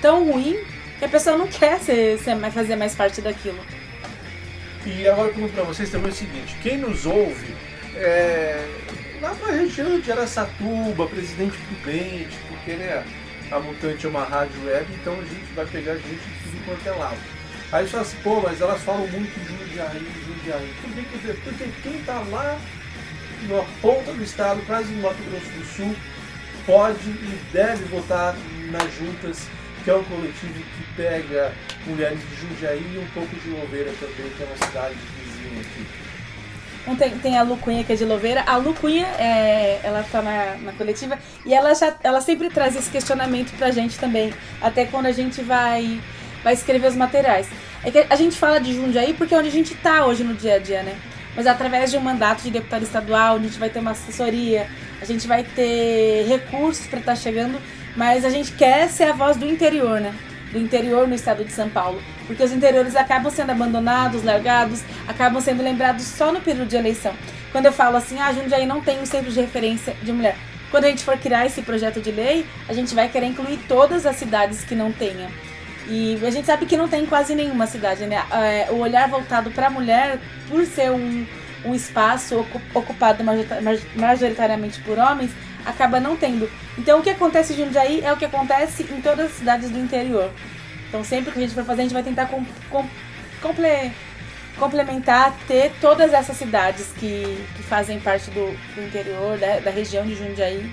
[0.00, 0.56] tão ruim,
[1.00, 3.58] que a pessoa não quer ser, ser fazer mais parte daquilo.
[4.86, 7.54] E agora eu pergunto pra vocês também o seguinte, quem nos ouve
[7.96, 8.64] é,
[9.24, 13.02] lá pra região de Araçatuba, Presidente Prudente, porque né,
[13.50, 16.86] a Mutante é uma rádio web, então a gente vai pegar gente de tudo quanto
[16.86, 17.18] é lado.
[17.72, 20.74] Aí fala assim, pô, mas elas falam muito em Jundiaí, Jundiaí.
[20.82, 22.58] Por que que Porque quem tá lá
[23.48, 25.96] na ponta do estado, quase no Mato Grosso do Sul,
[26.66, 28.36] pode e deve votar
[28.70, 29.48] nas juntas,
[29.82, 31.50] que é um coletivo que pega
[31.86, 36.03] mulheres de Jundiaí e um pouco de Louveira também, que é uma cidade vizinha aqui.
[36.84, 38.44] Então tem, tem a Lu Cunha, que é de Louveira.
[38.46, 42.76] A Lu Cunha, é, ela tá na, na coletiva e ela, já, ela sempre traz
[42.76, 44.32] esse questionamento pra gente também.
[44.60, 46.00] Até quando a gente vai,
[46.42, 47.48] vai escrever os materiais.
[47.82, 50.34] É que a gente fala de Jundiaí porque é onde a gente tá hoje no
[50.34, 50.94] dia a dia, né?
[51.34, 54.68] Mas através de um mandato de deputado estadual, a gente vai ter uma assessoria,
[55.00, 57.58] a gente vai ter recursos para estar chegando,
[57.96, 60.14] mas a gente quer ser a voz do interior, né?
[60.54, 62.00] Do interior no estado de São Paulo.
[62.28, 67.12] Porque os interiores acabam sendo abandonados, largados, acabam sendo lembrados só no período de eleição.
[67.50, 70.36] Quando eu falo assim, ah, Jundiaí não tem um centro de referência de mulher.
[70.70, 74.06] Quando a gente for criar esse projeto de lei, a gente vai querer incluir todas
[74.06, 75.28] as cidades que não tenham.
[75.88, 78.22] E a gente sabe que não tem quase nenhuma cidade, né?
[78.32, 81.26] É, o olhar voltado para a mulher, por ser um,
[81.64, 85.30] um espaço ocu- ocupado majorita- maj- majoritariamente por homens,
[85.64, 86.50] acaba não tendo.
[86.78, 89.78] Então o que acontece em Jundiaí é o que acontece em todas as cidades do
[89.78, 90.30] interior.
[90.88, 92.88] Então sempre que a gente for fazer, a gente vai tentar com, com-
[93.42, 93.92] comple-
[94.58, 100.06] complementar, ter todas essas cidades que, que fazem parte do, do interior, da, da região
[100.06, 100.70] de Jundiaí.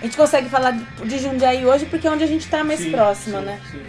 [0.00, 2.90] A gente consegue falar de, Jundiaí hoje porque é onde a gente está mais Sim,
[2.92, 3.60] próximo, sim, né?
[3.70, 3.82] sim.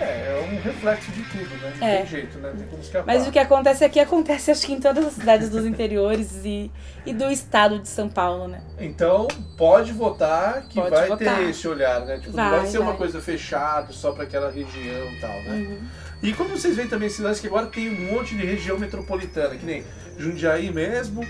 [0.00, 1.72] É, é um reflexo de tudo, né?
[1.78, 1.96] Não É.
[1.98, 2.52] tem jeito, né?
[2.56, 3.06] Tem como escapar.
[3.06, 6.70] Mas o que acontece aqui acontece acho que em todas as cidades dos interiores e,
[7.04, 8.62] e do estado de São Paulo, né?
[8.78, 11.36] Então, pode votar que Pode vai votar.
[11.36, 12.18] ter esse olhar, né?
[12.18, 12.96] Tipo, não vai Vai, ser uma vai.
[12.96, 15.54] coisa fechada só para aquela região e tal, né?
[15.68, 15.78] Uhum.
[16.22, 19.54] E como vocês veem também esse lance que agora tem um monte de região metropolitana,
[19.56, 19.84] que nem
[20.18, 21.22] Jundiaí mesmo,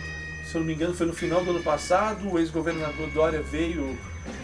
[0.45, 3.97] se eu não me engano foi no final do ano passado, o ex-governador Dória veio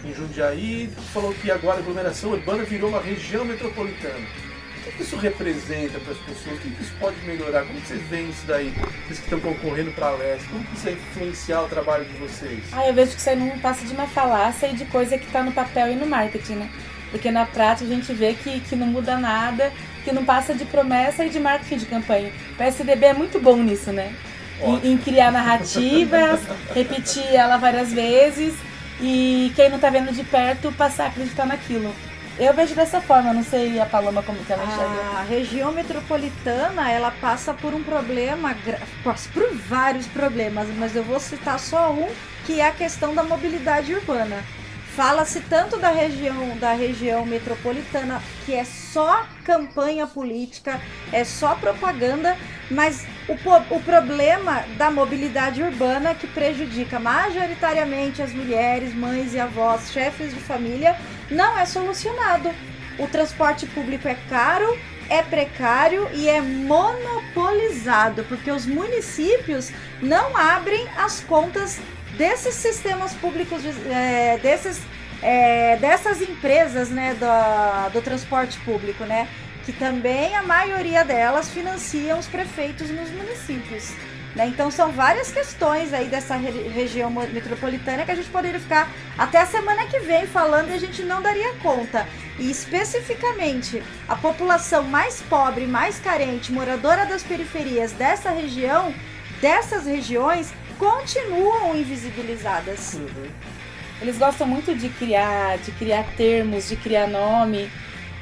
[0.05, 4.15] em Jundiaí falou que agora a aglomeração urbana virou uma região metropolitana.
[4.15, 6.59] O que que isso representa para as pessoas?
[6.59, 7.65] O que que isso pode melhorar?
[7.65, 8.73] Como vocês veem isso daí?
[9.05, 12.12] Vocês que estão concorrendo para a leste, como que isso vai influenciar o trabalho de
[12.19, 12.62] vocês?
[12.73, 15.27] Ah, eu vejo que isso aí não passa de uma falácia e de coisa que
[15.27, 16.71] tá no papel e no marketing, né?
[17.11, 19.73] Porque na prática a gente vê que, que não muda nada,
[20.05, 22.33] que não passa de promessa e de marketing de campanha.
[22.53, 24.15] O PSDB é muito bom nisso, né?
[24.61, 26.41] Em, em criar narrativas,
[26.73, 28.55] repetir ela várias vezes
[29.01, 31.95] e quem não tá vendo de perto passar a acreditar naquilo.
[32.39, 35.19] Eu vejo dessa forma, não sei a Paloma como que ela enxerga.
[35.19, 38.55] A região metropolitana, ela passa por um problema,
[39.03, 42.09] passa por vários problemas, mas eu vou citar só um,
[42.45, 44.45] que é a questão da mobilidade urbana.
[44.97, 50.81] Fala-se tanto da região, da região metropolitana, que é só campanha política,
[51.13, 52.35] é só propaganda,
[52.71, 53.35] mas o,
[53.75, 60.41] o problema da mobilidade urbana que prejudica majoritariamente as mulheres, mães e avós, chefes de
[60.41, 60.97] família,
[61.31, 62.51] não é solucionado.
[62.99, 64.79] O transporte público é caro,
[65.11, 71.79] é precário e é monopolizado, porque os municípios não abrem as contas
[72.16, 74.81] desses sistemas públicos, é, desses,
[75.22, 79.29] é, dessas empresas né, do, do transporte público, né?
[79.64, 83.90] Que também a maioria delas financiam os prefeitos nos municípios.
[84.37, 84.46] né?
[84.46, 89.38] Então são várias questões aí dessa re- região metropolitana que a gente poderia ficar até
[89.40, 92.07] a semana que vem falando e a gente não daria conta.
[92.38, 98.94] E especificamente a população mais pobre, mais carente, moradora das periferias dessa região,
[99.40, 102.95] dessas regiões, continuam invisibilizadas.
[102.95, 103.29] Uhum.
[104.01, 107.71] Eles gostam muito de criar, de criar termos, de criar nome,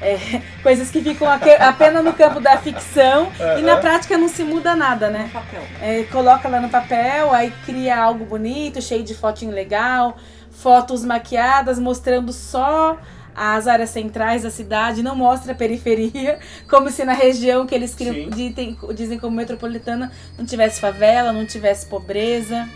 [0.00, 0.18] é,
[0.62, 5.08] coisas que ficam apenas no campo da ficção e na prática não se muda nada,
[5.08, 5.24] né?
[5.24, 5.62] No papel.
[5.80, 10.16] É, coloca lá no papel, aí cria algo bonito, cheio de fotinho legal,
[10.50, 12.98] fotos maquiadas, mostrando só
[13.34, 17.94] as áreas centrais da cidade, não mostra a periferia, como se na região que eles
[17.94, 22.68] criam, dizem, dizem como metropolitana não tivesse favela, não tivesse pobreza.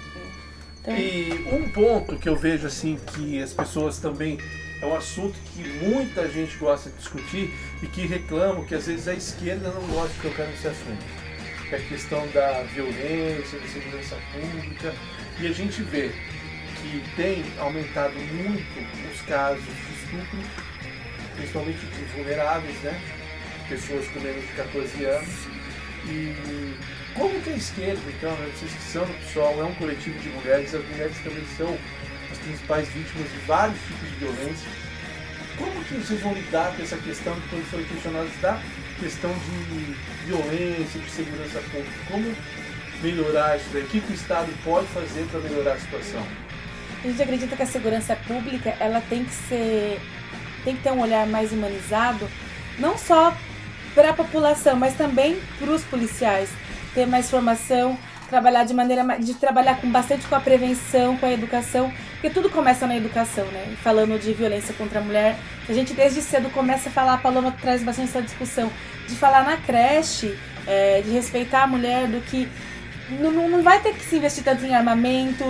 [0.80, 4.38] Então, E um ponto que eu vejo assim que as pessoas também
[4.80, 9.08] é um assunto que muita gente gosta de discutir e que reclamam que às vezes
[9.08, 11.04] a esquerda não gosta de tocar nesse assunto.
[11.68, 14.94] Que é a questão da violência, da segurança pública.
[15.40, 16.10] E a gente vê
[16.80, 19.97] que tem aumentado muito os casos de
[21.36, 23.00] principalmente de vulneráveis, né?
[23.68, 25.46] Pessoas com menos de 14 anos.
[26.06, 26.74] E
[27.14, 30.28] como que a esquerda, então, né, vocês que são do PSOL, é um coletivo de
[30.30, 31.76] mulheres, as mulheres também são
[32.30, 34.68] as principais vítimas de vários tipos de violência.
[35.58, 38.62] Como que vocês vão lidar com essa questão que quando foram questionados da
[39.00, 41.98] questão de violência, de segurança pública?
[42.08, 42.34] Como
[43.02, 43.82] melhorar isso daí?
[43.82, 46.47] O que o Estado pode fazer para melhorar a situação?
[47.04, 50.00] A gente acredita que a segurança pública ela tem que ser
[50.64, 52.28] tem que ter um olhar mais humanizado,
[52.78, 53.32] não só
[53.94, 56.50] para a população, mas também para os policiais,
[56.94, 57.96] ter mais formação,
[58.28, 62.28] trabalhar de maneira ma- de trabalhar com bastante com a prevenção, com a educação, porque
[62.30, 63.76] tudo começa na educação, né?
[63.82, 65.36] Falando de violência contra a mulher,
[65.68, 68.70] a gente desde cedo começa a falar, a Paloma traz bastante essa discussão,
[69.08, 72.48] de falar na creche, é, de respeitar a mulher, do que
[73.20, 75.44] não não vai ter que se investir tanto em armamento,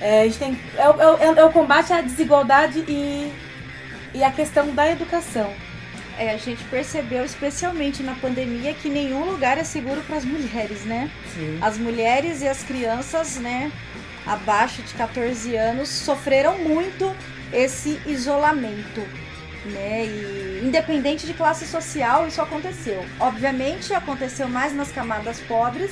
[0.00, 3.32] é, a gente tem, é, o- é é o combate à desigualdade e,
[4.14, 5.52] e a questão da educação.
[6.18, 10.84] É, a gente percebeu, especialmente na pandemia, que nenhum lugar é seguro para as mulheres,
[10.84, 11.10] né?
[11.34, 11.58] Sim.
[11.62, 13.72] As mulheres e as crianças, né,
[14.26, 17.14] abaixo de 14 anos, sofreram muito
[17.52, 19.00] esse isolamento,
[19.64, 20.04] né?
[20.04, 23.02] E independente de classe social, isso aconteceu.
[23.18, 25.90] Obviamente, aconteceu mais nas camadas pobres,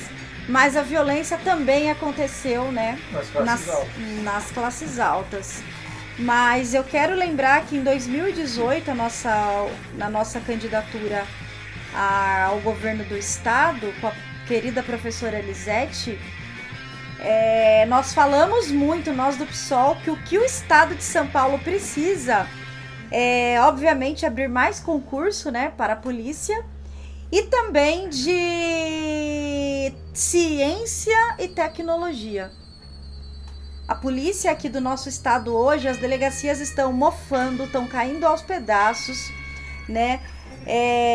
[0.49, 4.23] mas a violência também aconteceu, né, Nas classes nas, altas.
[4.23, 5.63] nas classes altas.
[6.17, 11.25] Mas eu quero lembrar que em 2018, a nossa, na nossa candidatura
[11.93, 14.13] ao governo do estado, com a
[14.47, 16.19] querida professora Elisete,
[17.19, 21.57] é, nós falamos muito, nós do PSOL, que o que o estado de São Paulo
[21.59, 22.45] precisa
[23.11, 26.63] é, obviamente, abrir mais concurso né, para a polícia
[27.31, 32.51] e também de ciência e tecnologia.
[33.87, 39.31] A polícia aqui do nosso estado hoje, as delegacias estão mofando, estão caindo aos pedaços,
[39.87, 40.21] né?
[40.65, 41.09] É,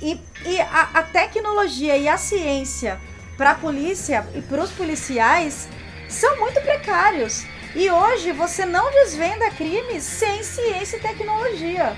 [0.00, 2.98] E, e a, a tecnologia e a ciência
[3.36, 5.68] para a polícia e para os policiais
[6.08, 7.44] são muito precários.
[7.74, 11.96] E hoje você não desvenda crimes sem ciência e tecnologia,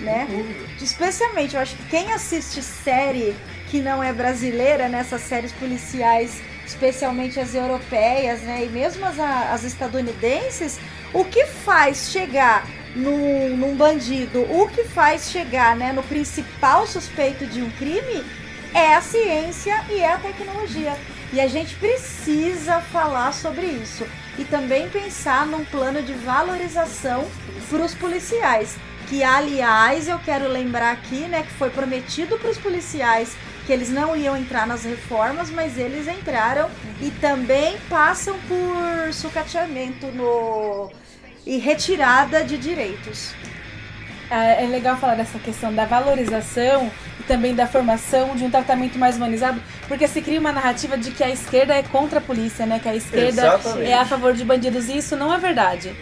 [0.00, 0.26] né?
[0.80, 3.34] Especialmente, eu acho que quem assiste série
[3.68, 8.64] que não é brasileira, nessas séries policiais, especialmente as europeias, né?
[8.64, 10.80] E mesmo as, as estadunidenses,
[11.12, 17.46] o que faz chegar num, num bandido, o que faz chegar né, no principal suspeito
[17.46, 18.24] de um crime
[18.74, 20.96] é a ciência e é a tecnologia.
[21.32, 24.04] E a gente precisa falar sobre isso.
[24.38, 27.26] E também pensar num plano de valorização
[27.68, 28.76] para os policiais.
[29.10, 33.90] Que, aliás, eu quero lembrar aqui, né, que foi prometido para os policiais que eles
[33.90, 36.70] não iam entrar nas reformas, mas eles entraram
[37.00, 40.90] e também passam por sucateamento no
[41.44, 43.34] e retirada de direitos.
[44.30, 48.96] É é legal falar dessa questão da valorização e também da formação de um tratamento
[48.96, 52.64] mais humanizado, porque se cria uma narrativa de que a esquerda é contra a polícia,
[52.64, 52.78] né?
[52.78, 53.90] Que a esquerda Exatamente.
[53.90, 55.94] é a favor de bandidos, e isso não é verdade.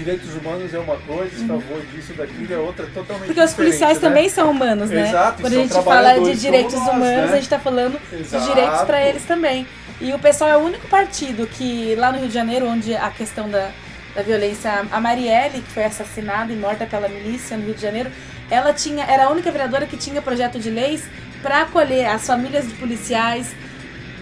[0.00, 4.00] Direitos humanos é uma coisa, esse favor disso, daquilo é outra totalmente Porque os policiais
[4.00, 4.08] né?
[4.08, 5.10] também são humanos, né?
[5.10, 7.32] Exato, Quando a gente fala de direitos nós, humanos, né?
[7.32, 8.42] a gente tá falando Exato.
[8.42, 9.66] de direitos para eles também.
[10.00, 13.10] E o pessoal é o único partido que, lá no Rio de Janeiro, onde a
[13.10, 13.70] questão da,
[14.14, 18.10] da violência, a Marielle, que foi assassinada e morta pela milícia no Rio de Janeiro,
[18.50, 21.04] ela tinha, era a única vereadora que tinha projeto de leis
[21.42, 23.54] para acolher as famílias de policiais,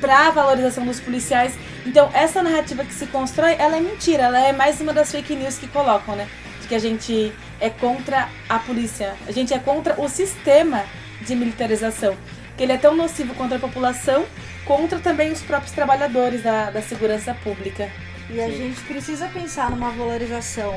[0.00, 1.54] para a valorização dos policiais.
[1.87, 5.34] Então, essa narrativa que se constrói, ela é mentira, ela é mais uma das fake
[5.34, 6.28] news que colocam, né?
[6.61, 10.84] De que a gente é contra a polícia, a gente é contra o sistema
[11.22, 12.16] de militarização,
[12.57, 14.24] que ele é tão nocivo contra a população,
[14.64, 17.90] contra também os próprios trabalhadores da, da segurança pública.
[18.30, 18.57] E a Sim.
[18.57, 20.74] gente precisa pensar numa valorização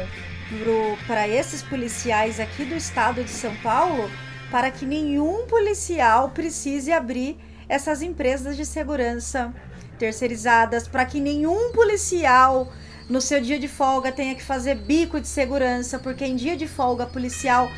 [1.07, 4.09] para esses policiais aqui do estado de São Paulo,
[4.49, 7.37] para que nenhum policial precise abrir
[7.71, 9.53] essas empresas de segurança
[9.97, 12.69] terceirizadas, para que nenhum policial
[13.07, 16.67] no seu dia de folga tenha que fazer bico de segurança, porque em dia de
[16.67, 17.71] folga policial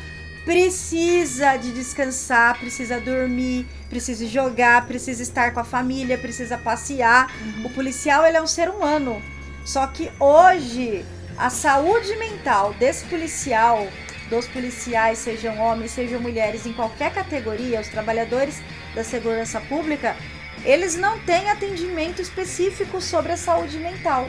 [0.44, 7.32] precisa de descansar, precisa dormir, precisa jogar, precisa estar com a família, precisa passear.
[7.64, 9.22] O policial ele é um ser humano.
[9.64, 11.04] Só que hoje
[11.38, 13.86] a saúde mental desse policial,
[14.28, 18.60] dos policiais, sejam homens, sejam mulheres, em qualquer categoria, os trabalhadores
[18.94, 20.16] da segurança pública,
[20.64, 24.28] eles não têm atendimento específico sobre a saúde mental.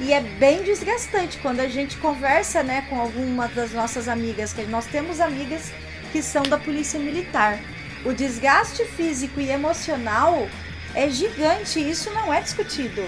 [0.00, 4.62] E é bem desgastante quando a gente conversa né, com alguma das nossas amigas, que
[4.62, 5.70] nós temos amigas
[6.12, 7.58] que são da polícia militar.
[8.04, 10.48] O desgaste físico e emocional
[10.94, 13.02] é gigante, isso não é discutido,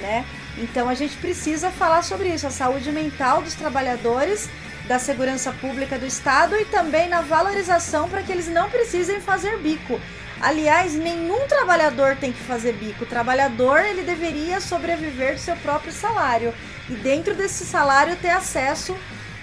[0.00, 0.24] né?
[0.58, 4.50] Então a gente precisa falar sobre isso, a saúde mental dos trabalhadores
[4.88, 9.58] da segurança pública do estado e também na valorização para que eles não precisem fazer
[9.58, 10.00] bico.
[10.40, 13.04] Aliás, nenhum trabalhador tem que fazer bico.
[13.04, 16.54] O trabalhador ele deveria sobreviver do seu próprio salário
[16.88, 18.96] e dentro desse salário ter acesso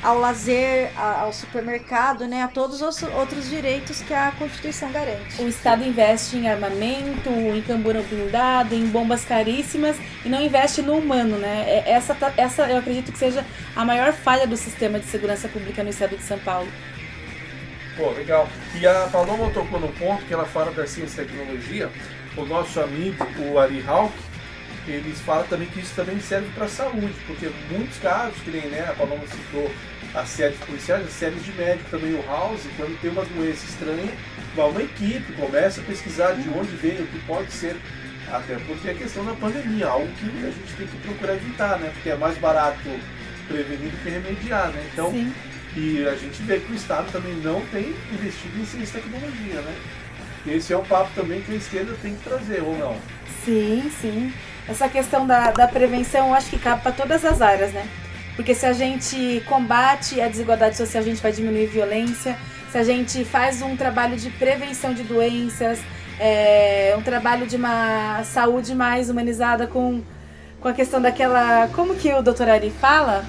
[0.06, 5.42] ao lazer, ao supermercado, né, a todos os outros direitos que a Constituição garante.
[5.42, 10.98] O Estado investe em armamento, em camburão blindado, em bombas caríssimas e não investe no
[10.98, 11.64] humano, né?
[11.68, 13.44] É- Essa, tá- essa eu acredito que seja
[13.76, 16.68] a maior falha do sistema de segurança pública no estado de São Paulo.
[17.96, 18.48] Pô, legal.
[18.74, 21.90] E a Paloma tocou no ponto que ela fala da ciência e tecnologia.
[22.36, 24.14] O nosso amigo, o Ari Hawk,
[24.88, 28.68] eles falam também que isso também serve para a saúde, porque muitos casos, que nem
[28.68, 29.72] né, a Paloma citou
[30.16, 34.12] as séries policiais, as séries de médico também, o House, quando tem uma doença estranha,
[34.56, 37.76] vai uma equipe, começa a pesquisar de onde veio, o que pode ser,
[38.32, 41.92] até porque é questão da pandemia, algo que a gente tem que procurar evitar, né?
[41.94, 42.80] Porque é mais barato
[43.48, 44.90] prevenir do que remediar, né?
[44.94, 45.34] Então, Sim.
[45.76, 49.62] e a gente vê que o Estado também não tem investido em ciência e tecnologia,
[49.62, 49.76] né?
[50.48, 52.98] Esse é um papo também que a esquerda tem que trazer, ou não?
[53.44, 54.34] Sim, sim.
[54.68, 57.88] Essa questão da, da prevenção, acho que cabe para todas as áreas, né?
[58.36, 62.38] Porque se a gente combate a desigualdade social, a gente vai diminuir violência.
[62.72, 65.80] Se a gente faz um trabalho de prevenção de doenças,
[66.20, 70.02] é, um trabalho de uma saúde mais humanizada com,
[70.60, 71.68] com a questão daquela.
[71.70, 73.24] Como que o doutor Ari fala?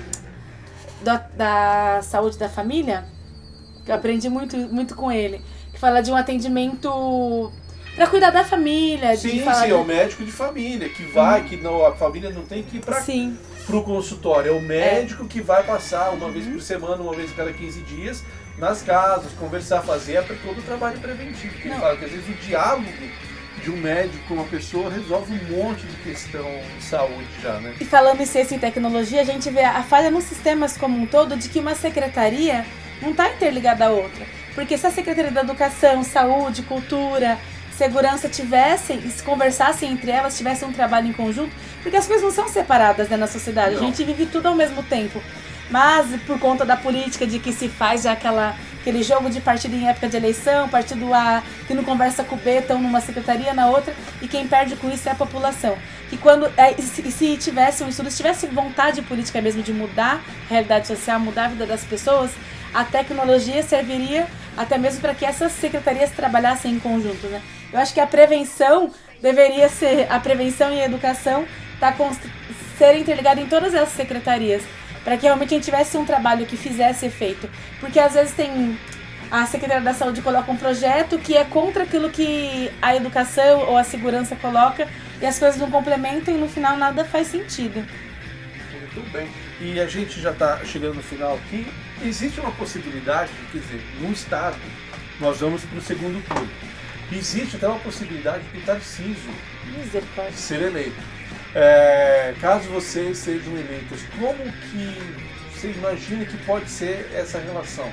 [1.02, 3.04] Da, da saúde da família?
[3.86, 5.40] Eu aprendi muito, muito com ele.
[5.72, 7.52] Que fala de um atendimento
[7.94, 9.14] para cuidar da família.
[9.16, 11.94] de Sim, falar sim, de- é o médico de família que vai, que não, a
[11.94, 13.38] família não tem que ir para Sim,
[13.75, 14.53] o consultório.
[14.53, 17.81] É o médico que vai passar uma vez por semana, uma vez a cada 15
[17.81, 18.23] dias,
[18.59, 21.55] nas casas, conversar, fazer todo o trabalho preventivo.
[21.55, 22.87] Que ele fala que às vezes o diálogo
[23.62, 26.47] de um médico com uma pessoa resolve um monte de questão
[26.79, 27.75] de saúde já, né?
[27.81, 31.07] E falando em ciência e tecnologia, a gente vê a falha nos sistemas como um
[31.07, 32.64] todo de que uma secretaria
[33.03, 34.25] não está interligada à outra.
[34.55, 37.39] Porque se a Secretaria da Educação, Saúde, Cultura,
[37.77, 41.55] Segurança tivessem, se conversassem entre elas, tivessem um trabalho em conjunto,
[41.87, 43.87] porque as coisas não são separadas né, na sociedade, a Não.
[43.87, 45.22] gente vive tudo ao mesmo tempo.
[45.70, 49.76] Mas por conta da política de que se faz já aquela, aquele jogo de partido
[49.76, 53.55] em época de eleição, partido A que não conversa com o B, estão numa secretaria,
[53.55, 55.78] na outra, e quem perde com isso é a população.
[56.11, 56.51] Que quando.
[56.57, 60.89] é, se, se tivesse um estudo, se tivesse vontade política mesmo de mudar a realidade
[60.89, 62.32] social, mudar a vida das pessoas,
[62.74, 64.26] a tecnologia serviria
[64.57, 67.41] até mesmo para que essas secretarias trabalhassem em conjunto, né?
[67.72, 68.91] Eu acho que a prevenção
[69.22, 71.45] deveria ser a prevenção e a educação
[71.79, 71.95] tá
[72.79, 74.62] ser interligada em todas essas secretarias,
[75.05, 77.49] para que realmente a gente tivesse um trabalho que fizesse efeito,
[77.81, 78.77] porque às vezes tem
[79.31, 83.77] a Secretaria da Saúde coloca um projeto que é contra aquilo que a educação ou
[83.77, 84.89] a segurança coloca
[85.20, 87.85] e as coisas não complementam e no final nada faz sentido.
[88.70, 89.29] Muito bem.
[89.61, 91.66] E a gente já está chegando no final aqui.
[92.05, 94.57] Existe uma possibilidade, quer dizer, no Estado,
[95.18, 96.49] nós vamos para o segundo turno.
[97.11, 99.33] Existe até uma possibilidade do Tarcísio
[99.77, 100.37] Misericórdia.
[100.37, 101.16] ser eleito.
[101.59, 104.94] É, caso vocês sejam eleitos, como que
[105.50, 107.90] você imagina que pode ser essa relação?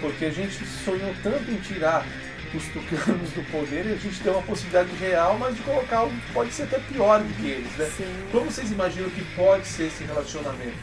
[0.00, 2.06] Porque a gente sonhou tanto em tirar
[2.54, 6.14] os tucanos do poder e a gente tem uma possibilidade real, mas de colocar algo
[6.14, 7.90] que pode ser até pior do que eles, né?
[7.96, 8.28] Sim.
[8.30, 10.78] Como vocês imaginam que pode ser esse relacionamento?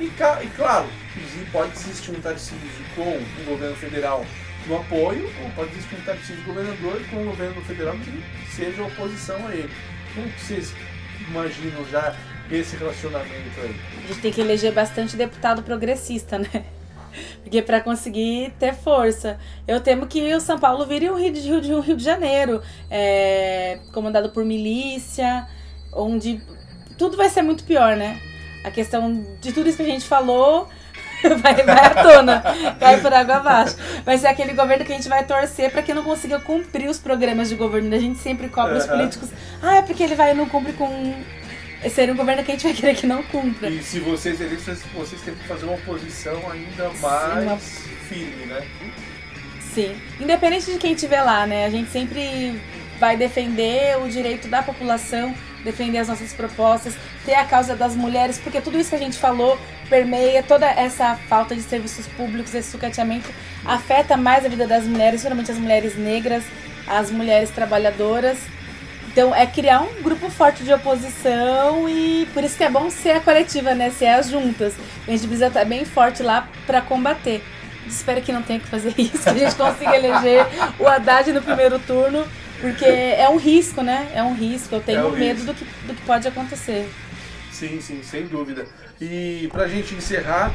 [0.00, 0.88] E, e claro,
[1.52, 4.24] pode existir um Tarcísio com um governo federal
[4.66, 9.46] no apoio, ou pode existir um Tarcísio governador com um governo federal que seja oposição
[9.46, 9.70] a ele.
[10.14, 10.72] Como que vocês
[11.28, 12.14] imaginam já
[12.50, 13.76] esse relacionamento aí?
[14.04, 16.64] A gente tem que eleger bastante deputado progressista, né?
[17.42, 19.38] Porque para conseguir ter força.
[19.66, 23.80] Eu temo que o São Paulo vire um Rio de, um Rio de Janeiro, é,
[23.92, 25.46] comandado por milícia,
[25.92, 26.40] onde
[26.98, 28.20] tudo vai ser muito pior, né?
[28.64, 30.68] A questão de tudo isso que a gente falou
[31.40, 32.42] vai, vai à tona,
[32.78, 33.76] cai por água abaixo.
[34.04, 36.98] Vai ser aquele governo que a gente vai torcer para que não consiga cumprir os
[36.98, 37.94] programas de governo.
[37.94, 39.30] A gente sempre cobra os políticos.
[39.62, 41.14] Ah, é porque ele vai não cumpre com.
[41.90, 43.68] Ser um governo que a gente vai querer que não cumpra.
[43.68, 48.66] E se vocês eleitos, vocês têm que fazer uma oposição ainda mais uma- firme, né?
[49.74, 49.94] Sim.
[50.18, 51.66] Independente de quem estiver lá, né?
[51.66, 52.60] A gente sempre
[52.98, 55.34] vai defender o direito da população
[55.66, 56.94] defender as nossas propostas,
[57.24, 59.58] ter a causa das mulheres, porque tudo isso que a gente falou
[59.90, 63.28] permeia toda essa falta de serviços públicos, esse sucateamento
[63.64, 66.44] afeta mais a vida das mulheres, geralmente as mulheres negras,
[66.86, 68.38] as mulheres trabalhadoras.
[69.08, 73.12] Então é criar um grupo forte de oposição e por isso que é bom ser
[73.12, 73.90] a coletiva, né?
[73.90, 74.74] Ser as juntas.
[75.06, 77.42] A gente precisa estar bem forte lá para combater.
[77.86, 80.46] Espero que não tenha que fazer isso, que a gente consiga eleger
[80.78, 82.26] o Haddad no primeiro turno,
[82.60, 84.10] porque é um risco, né?
[84.14, 84.74] É um risco.
[84.74, 85.52] Eu tenho É um medo risco.
[85.52, 86.88] do que, do que pode acontecer.
[87.52, 88.66] Sim, sim, sem dúvida.
[89.00, 90.52] E pra gente encerrar,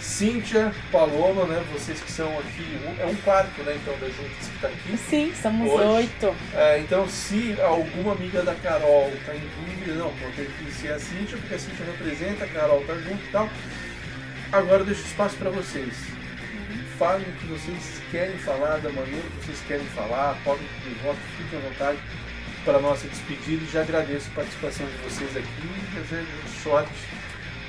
[0.00, 1.62] Cíntia, Paloma, né?
[1.72, 3.76] Vocês que são aqui, é um quarto, né?
[3.82, 4.96] Então, das juntas que tá aqui.
[4.96, 5.84] Sim, somos Hoje.
[5.84, 6.34] oito.
[6.54, 10.98] É, então, se alguma amiga da Carol tá em dúvida, não, tem que ser a
[10.98, 13.48] Cíntia, porque a Cíntia representa, a Carol tá junto e tal.
[14.52, 15.92] Agora eu deixo espaço para vocês.
[16.98, 21.18] Falem o que vocês querem falar, da maneira que vocês querem falar, podem pedir voto,
[21.36, 21.98] fiquem à vontade
[22.64, 26.26] para a nossa despedida e já agradeço a participação de vocês aqui e desejo
[26.62, 26.90] sorte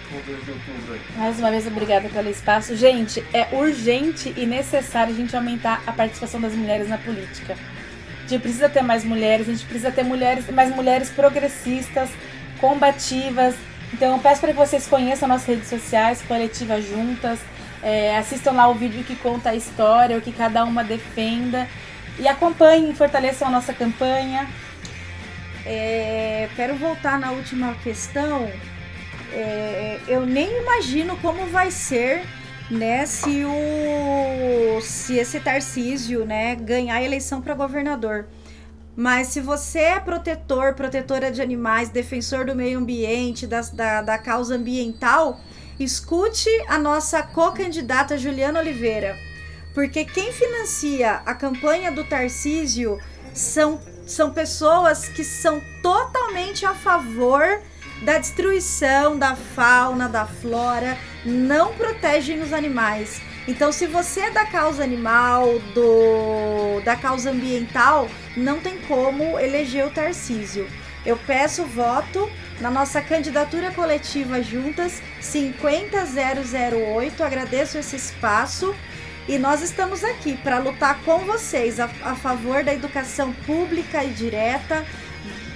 [0.09, 1.01] com o 2 de outubro aí.
[1.17, 2.73] Mais uma vez, obrigada pelo espaço.
[2.78, 7.53] Gente, é urgente e necessário a gente aumentar a participação das mulheres na política.
[7.53, 12.09] A gente precisa ter mais mulheres, a gente precisa ter mulheres, mais mulheres progressistas,
[12.61, 13.55] combativas.
[13.93, 17.39] Então, eu peço para que vocês conheçam nossas redes sociais, Coletiva Juntas,
[17.84, 21.67] é, assistam lá o vídeo que conta a história, o que cada uma defenda.
[22.19, 24.47] E acompanhem, fortaleçam a nossa campanha.
[25.65, 28.49] É, quero voltar na última questão.
[29.34, 32.23] É, eu nem imagino como vai ser,
[32.71, 38.28] né, se o se esse Tarcísio, né, ganhar a eleição para governador.
[38.95, 44.17] Mas se você é protetor, protetora de animais, defensor do meio ambiente, das- da, da
[44.17, 45.39] causa ambiental,
[45.80, 49.17] escute a nossa co-candidata Juliana Oliveira.
[49.73, 52.99] Porque quem financia a campanha do Tarcísio
[53.34, 57.61] são, são pessoas que são totalmente a favor
[58.01, 63.21] da destruição da fauna, da flora, não protegem os animais.
[63.47, 69.88] Então, se você é da causa animal, do da causa ambiental, não tem como eleger
[69.88, 70.67] o Tarcísio.
[71.05, 72.29] Eu peço voto
[72.59, 77.23] na nossa candidatura coletiva juntas 50008.
[77.23, 78.75] Agradeço esse espaço.
[79.27, 84.11] E nós estamos aqui para lutar com vocês a, a favor da educação pública e
[84.11, 84.85] direta,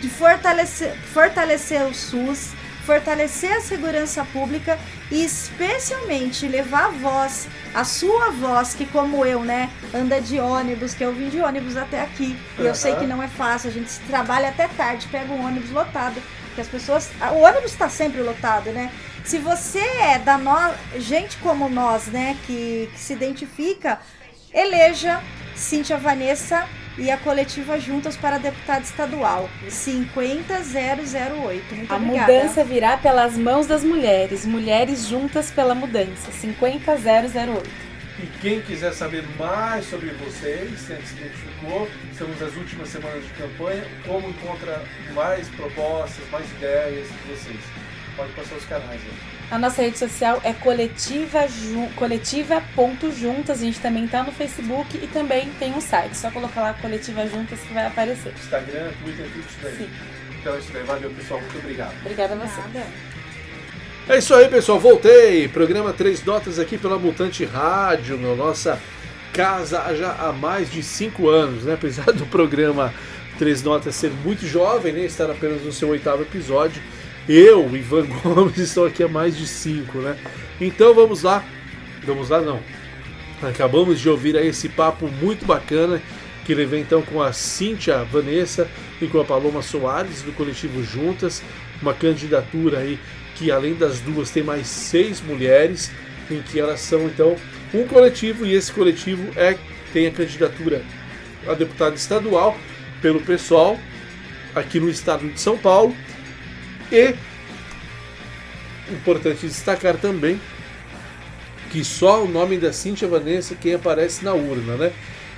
[0.01, 2.53] de fortalecer, fortalecer o SUS,
[2.85, 4.77] fortalecer a segurança pública
[5.11, 10.93] e especialmente levar a voz, a sua voz, que como eu, né, anda de ônibus,
[10.93, 12.37] que eu vim de ônibus até aqui.
[12.57, 15.71] E eu sei que não é fácil, a gente trabalha até tarde, pega um ônibus
[15.71, 16.21] lotado,
[16.55, 18.91] que as pessoas, o ônibus está sempre lotado, né?
[19.23, 20.73] Se você é da no...
[20.99, 23.99] gente como nós, né, que, que se identifica,
[24.53, 25.21] eleja
[25.55, 26.67] Cíntia Vanessa
[27.01, 29.49] e a coletiva juntas para deputada estadual.
[29.67, 31.75] 50008.
[31.75, 32.31] Muito A obrigada.
[32.31, 34.45] mudança virá pelas mãos das mulheres.
[34.45, 36.29] Mulheres juntas pela mudança.
[36.31, 37.67] 50008.
[38.19, 43.29] E quem quiser saber mais sobre vocês, quem se identificou, estamos nas últimas semanas de
[43.31, 44.83] campanha, como encontra
[45.15, 47.59] mais propostas, mais ideias de vocês.
[48.15, 49.40] Pode passar os canais aí.
[49.51, 53.61] A nossa rede social é coletiva ju- coletiva.juntas.
[53.61, 56.15] A gente também tá no Facebook e também tem um site.
[56.15, 58.31] Só colocar lá coletiva juntas que vai aparecer.
[58.33, 59.75] Instagram, Twitter, tudo isso daí.
[59.75, 59.89] Sim.
[60.39, 60.83] Então é isso daí.
[60.83, 61.41] Valeu, pessoal.
[61.41, 61.93] Muito obrigado.
[62.01, 62.61] Obrigada a você.
[62.61, 62.85] Nada.
[64.07, 64.79] É isso aí, pessoal.
[64.79, 65.47] Voltei.
[65.49, 68.79] Programa Três Notas aqui pela Mutante Rádio, na nossa
[69.33, 71.73] casa já há mais de cinco anos, né?
[71.73, 72.93] Apesar do programa
[73.37, 75.01] Três Notas ser muito jovem, né?
[75.05, 76.81] Estar apenas no seu oitavo episódio.
[77.33, 80.17] Eu, Ivan Gomes, estou aqui há mais de cinco, né?
[80.59, 81.41] Então vamos lá.
[82.03, 82.59] Vamos lá, não.
[83.41, 86.01] Acabamos de ouvir aí esse papo muito bacana
[86.43, 88.67] que levei então com a Cíntia Vanessa
[89.01, 91.41] e com a Paloma Soares do coletivo Juntas,
[91.81, 92.99] uma candidatura aí
[93.35, 95.89] que além das duas tem mais seis mulheres,
[96.29, 97.37] em que elas são então
[97.73, 99.57] um coletivo e esse coletivo é
[99.93, 100.83] tem a candidatura
[101.47, 102.57] a deputada estadual
[103.01, 103.79] pelo PSOL
[104.53, 105.95] aqui no estado de São Paulo
[106.91, 107.15] e
[108.91, 110.39] importante destacar também
[111.71, 114.91] que só o nome da Cíntia Vanessa quem aparece na urna, né?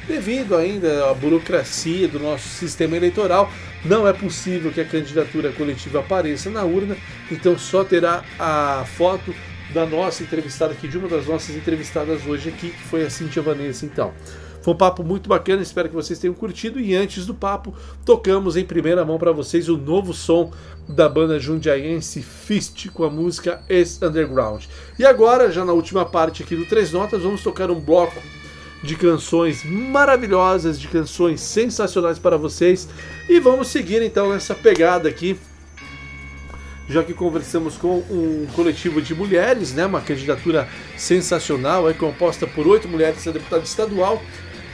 [0.08, 3.52] Devido ainda à burocracia do nosso sistema eleitoral,
[3.86, 6.98] não é possível que a candidatura coletiva apareça na urna,
[7.32, 9.34] então só terá a foto
[9.74, 13.42] da nossa entrevistada aqui, de uma das nossas entrevistadas hoje aqui, que foi a Cíntia
[13.42, 14.14] Vanessa, então.
[14.64, 16.80] Foi um papo muito bacana, espero que vocês tenham curtido.
[16.80, 17.74] E antes do papo,
[18.06, 20.54] tocamos em primeira mão para vocês o novo som
[20.88, 24.64] da banda jundiaense Fist com a música Ex Underground.
[24.98, 28.22] E agora, já na última parte aqui do Três Notas, vamos tocar um bloco
[28.82, 32.88] de canções maravilhosas, de canções sensacionais para vocês.
[33.28, 35.38] E vamos seguir então nessa pegada aqui
[36.88, 42.68] já que conversamos com um coletivo de mulheres, né, uma candidatura sensacional, é composta por
[42.68, 44.22] oito mulheres a deputada estadual.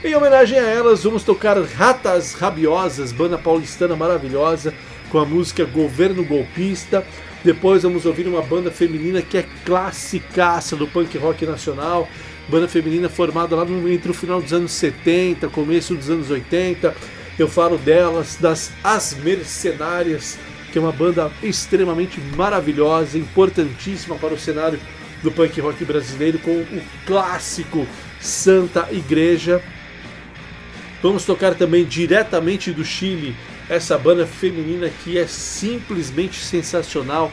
[0.02, 4.74] Em homenagem a elas, vamos tocar Ratas Rabiosas, banda paulistana maravilhosa,
[5.10, 7.06] com a música Governo Golpista.
[7.44, 12.08] Depois vamos ouvir uma banda feminina que é classicaça do punk rock nacional,
[12.48, 16.96] banda feminina formada lá no, entre o final dos anos 70, começo dos anos 80.
[17.38, 20.40] Eu falo delas, das As Mercenárias,
[20.72, 24.80] que é uma banda extremamente maravilhosa, importantíssima para o cenário
[25.22, 27.86] do punk rock brasileiro, com o clássico
[28.22, 29.62] Santa Igreja.
[31.02, 33.34] Vamos tocar também diretamente do Chile
[33.70, 37.32] essa banda feminina que é simplesmente sensacional.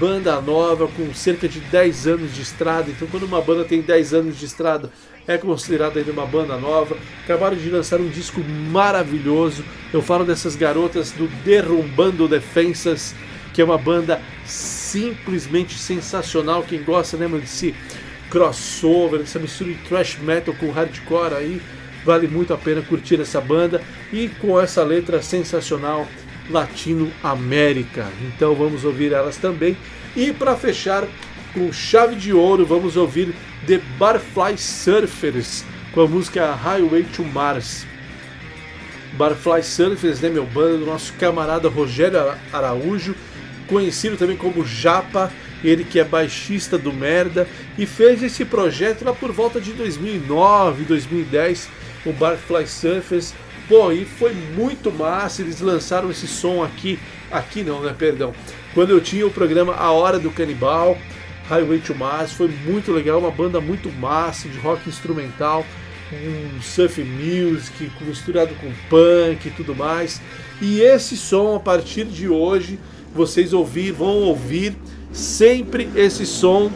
[0.00, 2.90] Banda nova com cerca de 10 anos de estrada.
[2.90, 4.90] Então, quando uma banda tem 10 anos de estrada,
[5.28, 6.96] é considerada ainda uma banda nova.
[7.22, 8.40] Acabaram de lançar um disco
[8.70, 9.62] maravilhoso.
[9.92, 13.14] Eu falo dessas garotas do Derrumbando Defensas,
[13.52, 16.64] que é uma banda simplesmente sensacional.
[16.64, 17.74] Quem gosta, né, desse
[18.28, 21.60] crossover, dessa mistura de thrash metal com hardcore aí,
[22.04, 23.82] vale muito a pena curtir essa banda
[24.12, 26.06] e com essa letra sensacional
[26.50, 28.06] Latino América.
[28.22, 29.76] Então vamos ouvir elas também.
[30.14, 31.04] E para fechar
[31.52, 33.34] com chave de ouro, vamos ouvir
[33.66, 37.86] The Barfly Surfers com a música Highway to Mars.
[39.14, 43.14] Barfly Surfers, né, meu banda do nosso camarada Rogério Araújo,
[43.68, 45.32] conhecido também como Japa,
[45.62, 47.48] ele que é baixista do Merda
[47.78, 51.68] e fez esse projeto lá por volta de 2009, 2010,
[52.04, 53.34] o Barfly Surfers.
[53.68, 56.98] Pô, e foi muito massa, eles lançaram esse som aqui,
[57.30, 58.34] aqui não, né, perdão,
[58.74, 60.98] quando eu tinha o programa A Hora do Canibal,
[61.48, 65.64] Highway to Mars, foi muito legal, uma banda muito massa de rock instrumental,
[66.12, 70.20] um surf music misturado com punk e tudo mais.
[70.60, 72.78] E esse som a partir de hoje
[73.14, 74.76] vocês ouvir, vão ouvir
[75.12, 76.70] sempre esse som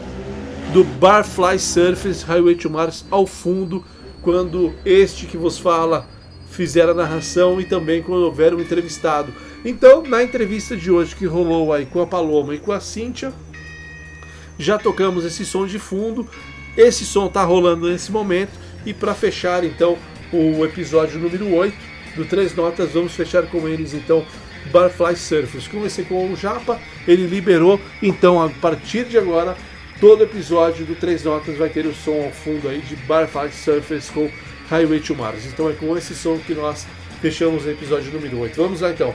[0.73, 3.83] do Barfly Surfers Highway to Mars ao fundo
[4.21, 6.07] quando este que vos fala
[6.49, 9.33] fizer a narração e também quando houver um entrevistado.
[9.63, 13.33] Então, na entrevista de hoje que rolou aí com a Paloma e com a Cíntia,
[14.57, 16.27] já tocamos esse som de fundo.
[16.75, 18.51] Esse som está rolando nesse momento.
[18.85, 19.97] E para fechar então
[20.31, 21.75] o episódio número 8
[22.15, 24.25] do Três Notas, vamos fechar com eles então
[24.71, 25.67] Barfly Surfers.
[25.67, 29.55] Comecei com o Japa, ele liberou, então a partir de agora,
[29.99, 34.09] todo episódio do Três Notas vai ter o som ao fundo aí de Barfly Surfers
[34.09, 34.31] com
[34.69, 35.45] Highway to Mars.
[35.45, 36.87] Então é com esse som que nós
[37.21, 38.55] fechamos o episódio número 8.
[38.55, 39.13] Vamos lá então.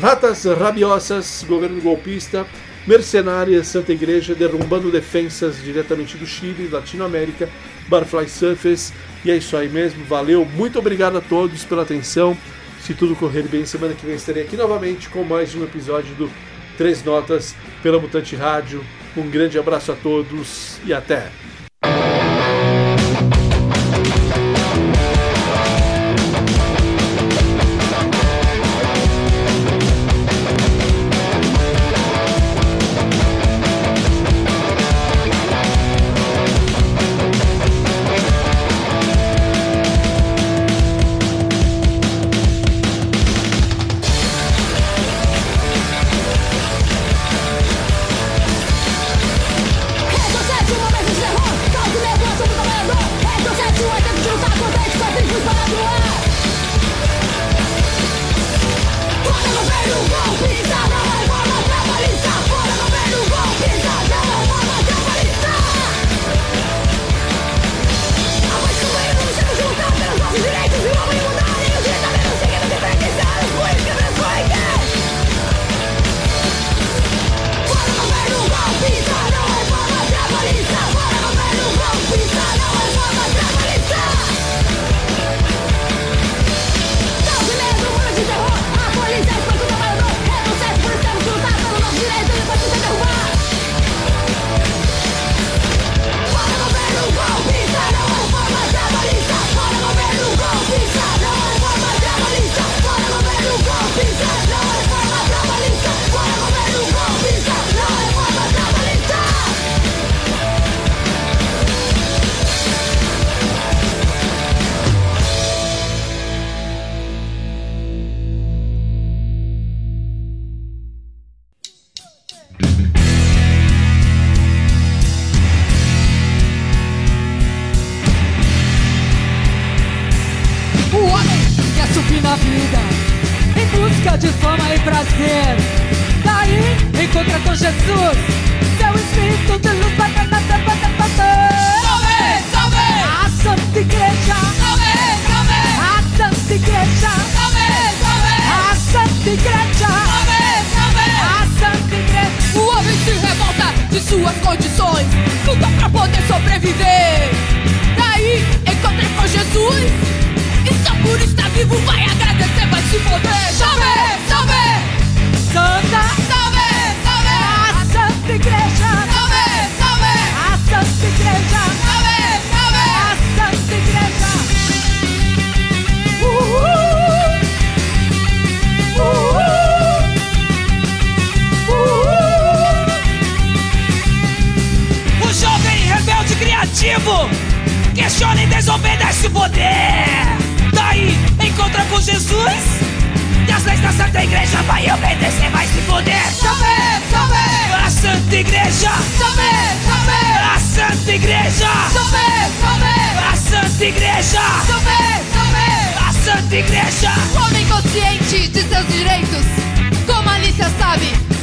[0.00, 2.46] Ratas rabiosas, governo golpista,
[2.86, 7.48] Mercenárias, Santa Igreja, derrumbando defensas diretamente do Chile, Latinoamérica,
[7.88, 8.92] Barfly Surfers.
[9.24, 12.36] E é isso aí mesmo, valeu, muito obrigado a todos pela atenção.
[12.80, 16.30] Se tudo correr bem, semana que vem estarei aqui novamente com mais um episódio do
[16.76, 18.84] Três Notas pela Mutante Rádio.
[19.16, 21.30] Um grande abraço a todos e até!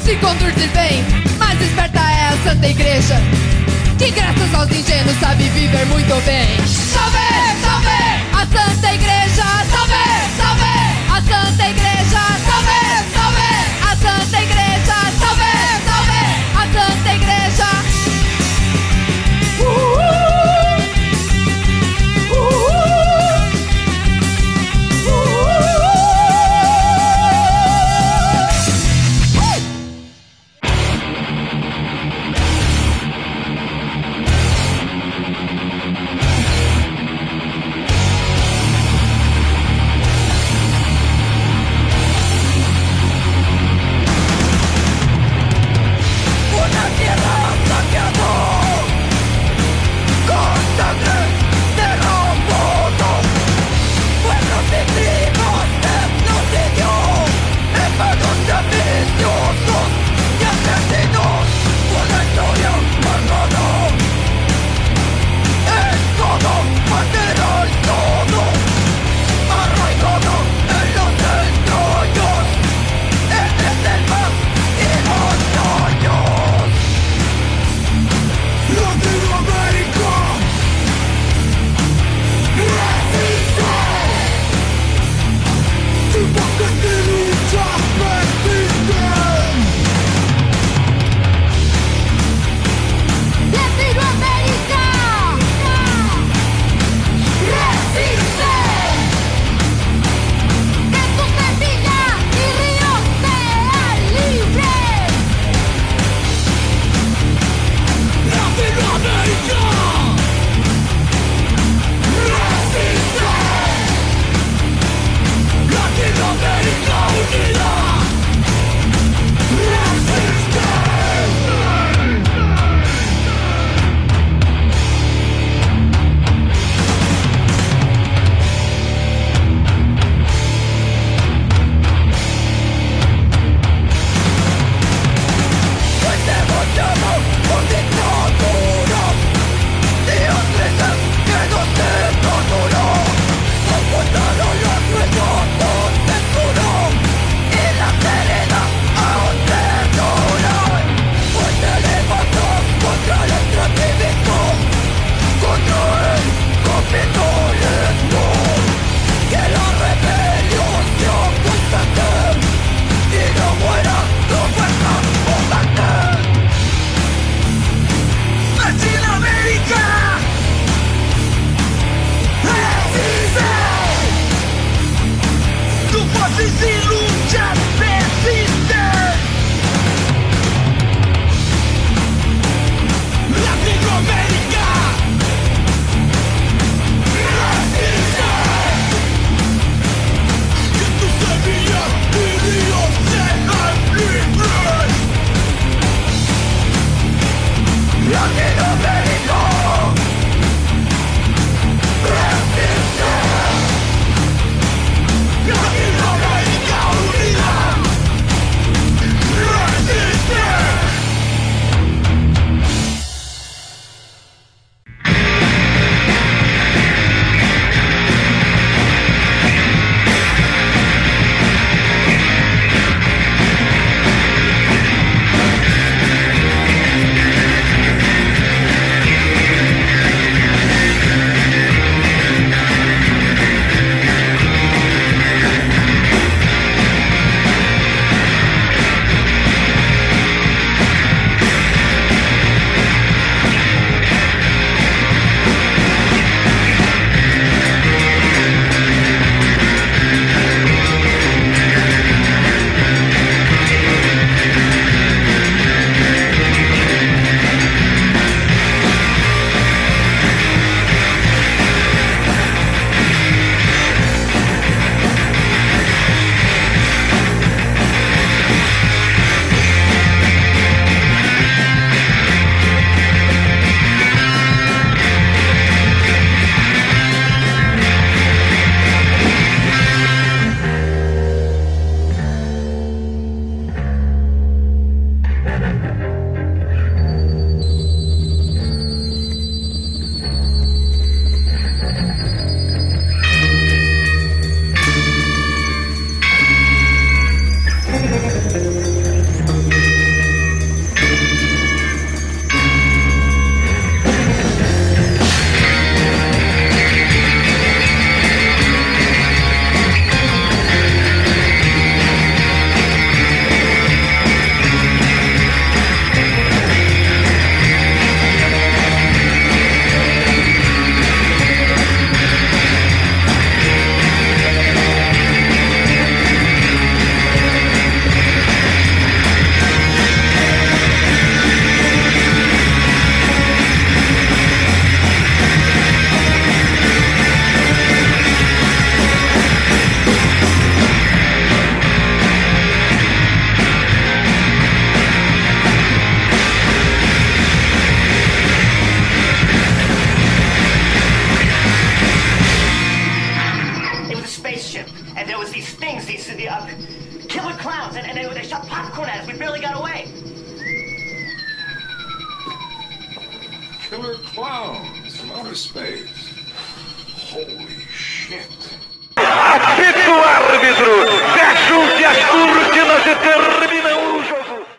[0.10, 1.06] se conduzem bem.
[1.38, 3.16] Mais esperta é a Santa Igreja,
[4.00, 6.58] que graças aos ingênuos sabe viver muito bem.
[6.66, 7.18] Salve,
[7.62, 7.90] salve!
[8.34, 9.94] A Santa Igreja, salve,
[10.38, 10.78] salve!
[11.12, 11.79] A Santa Igreja.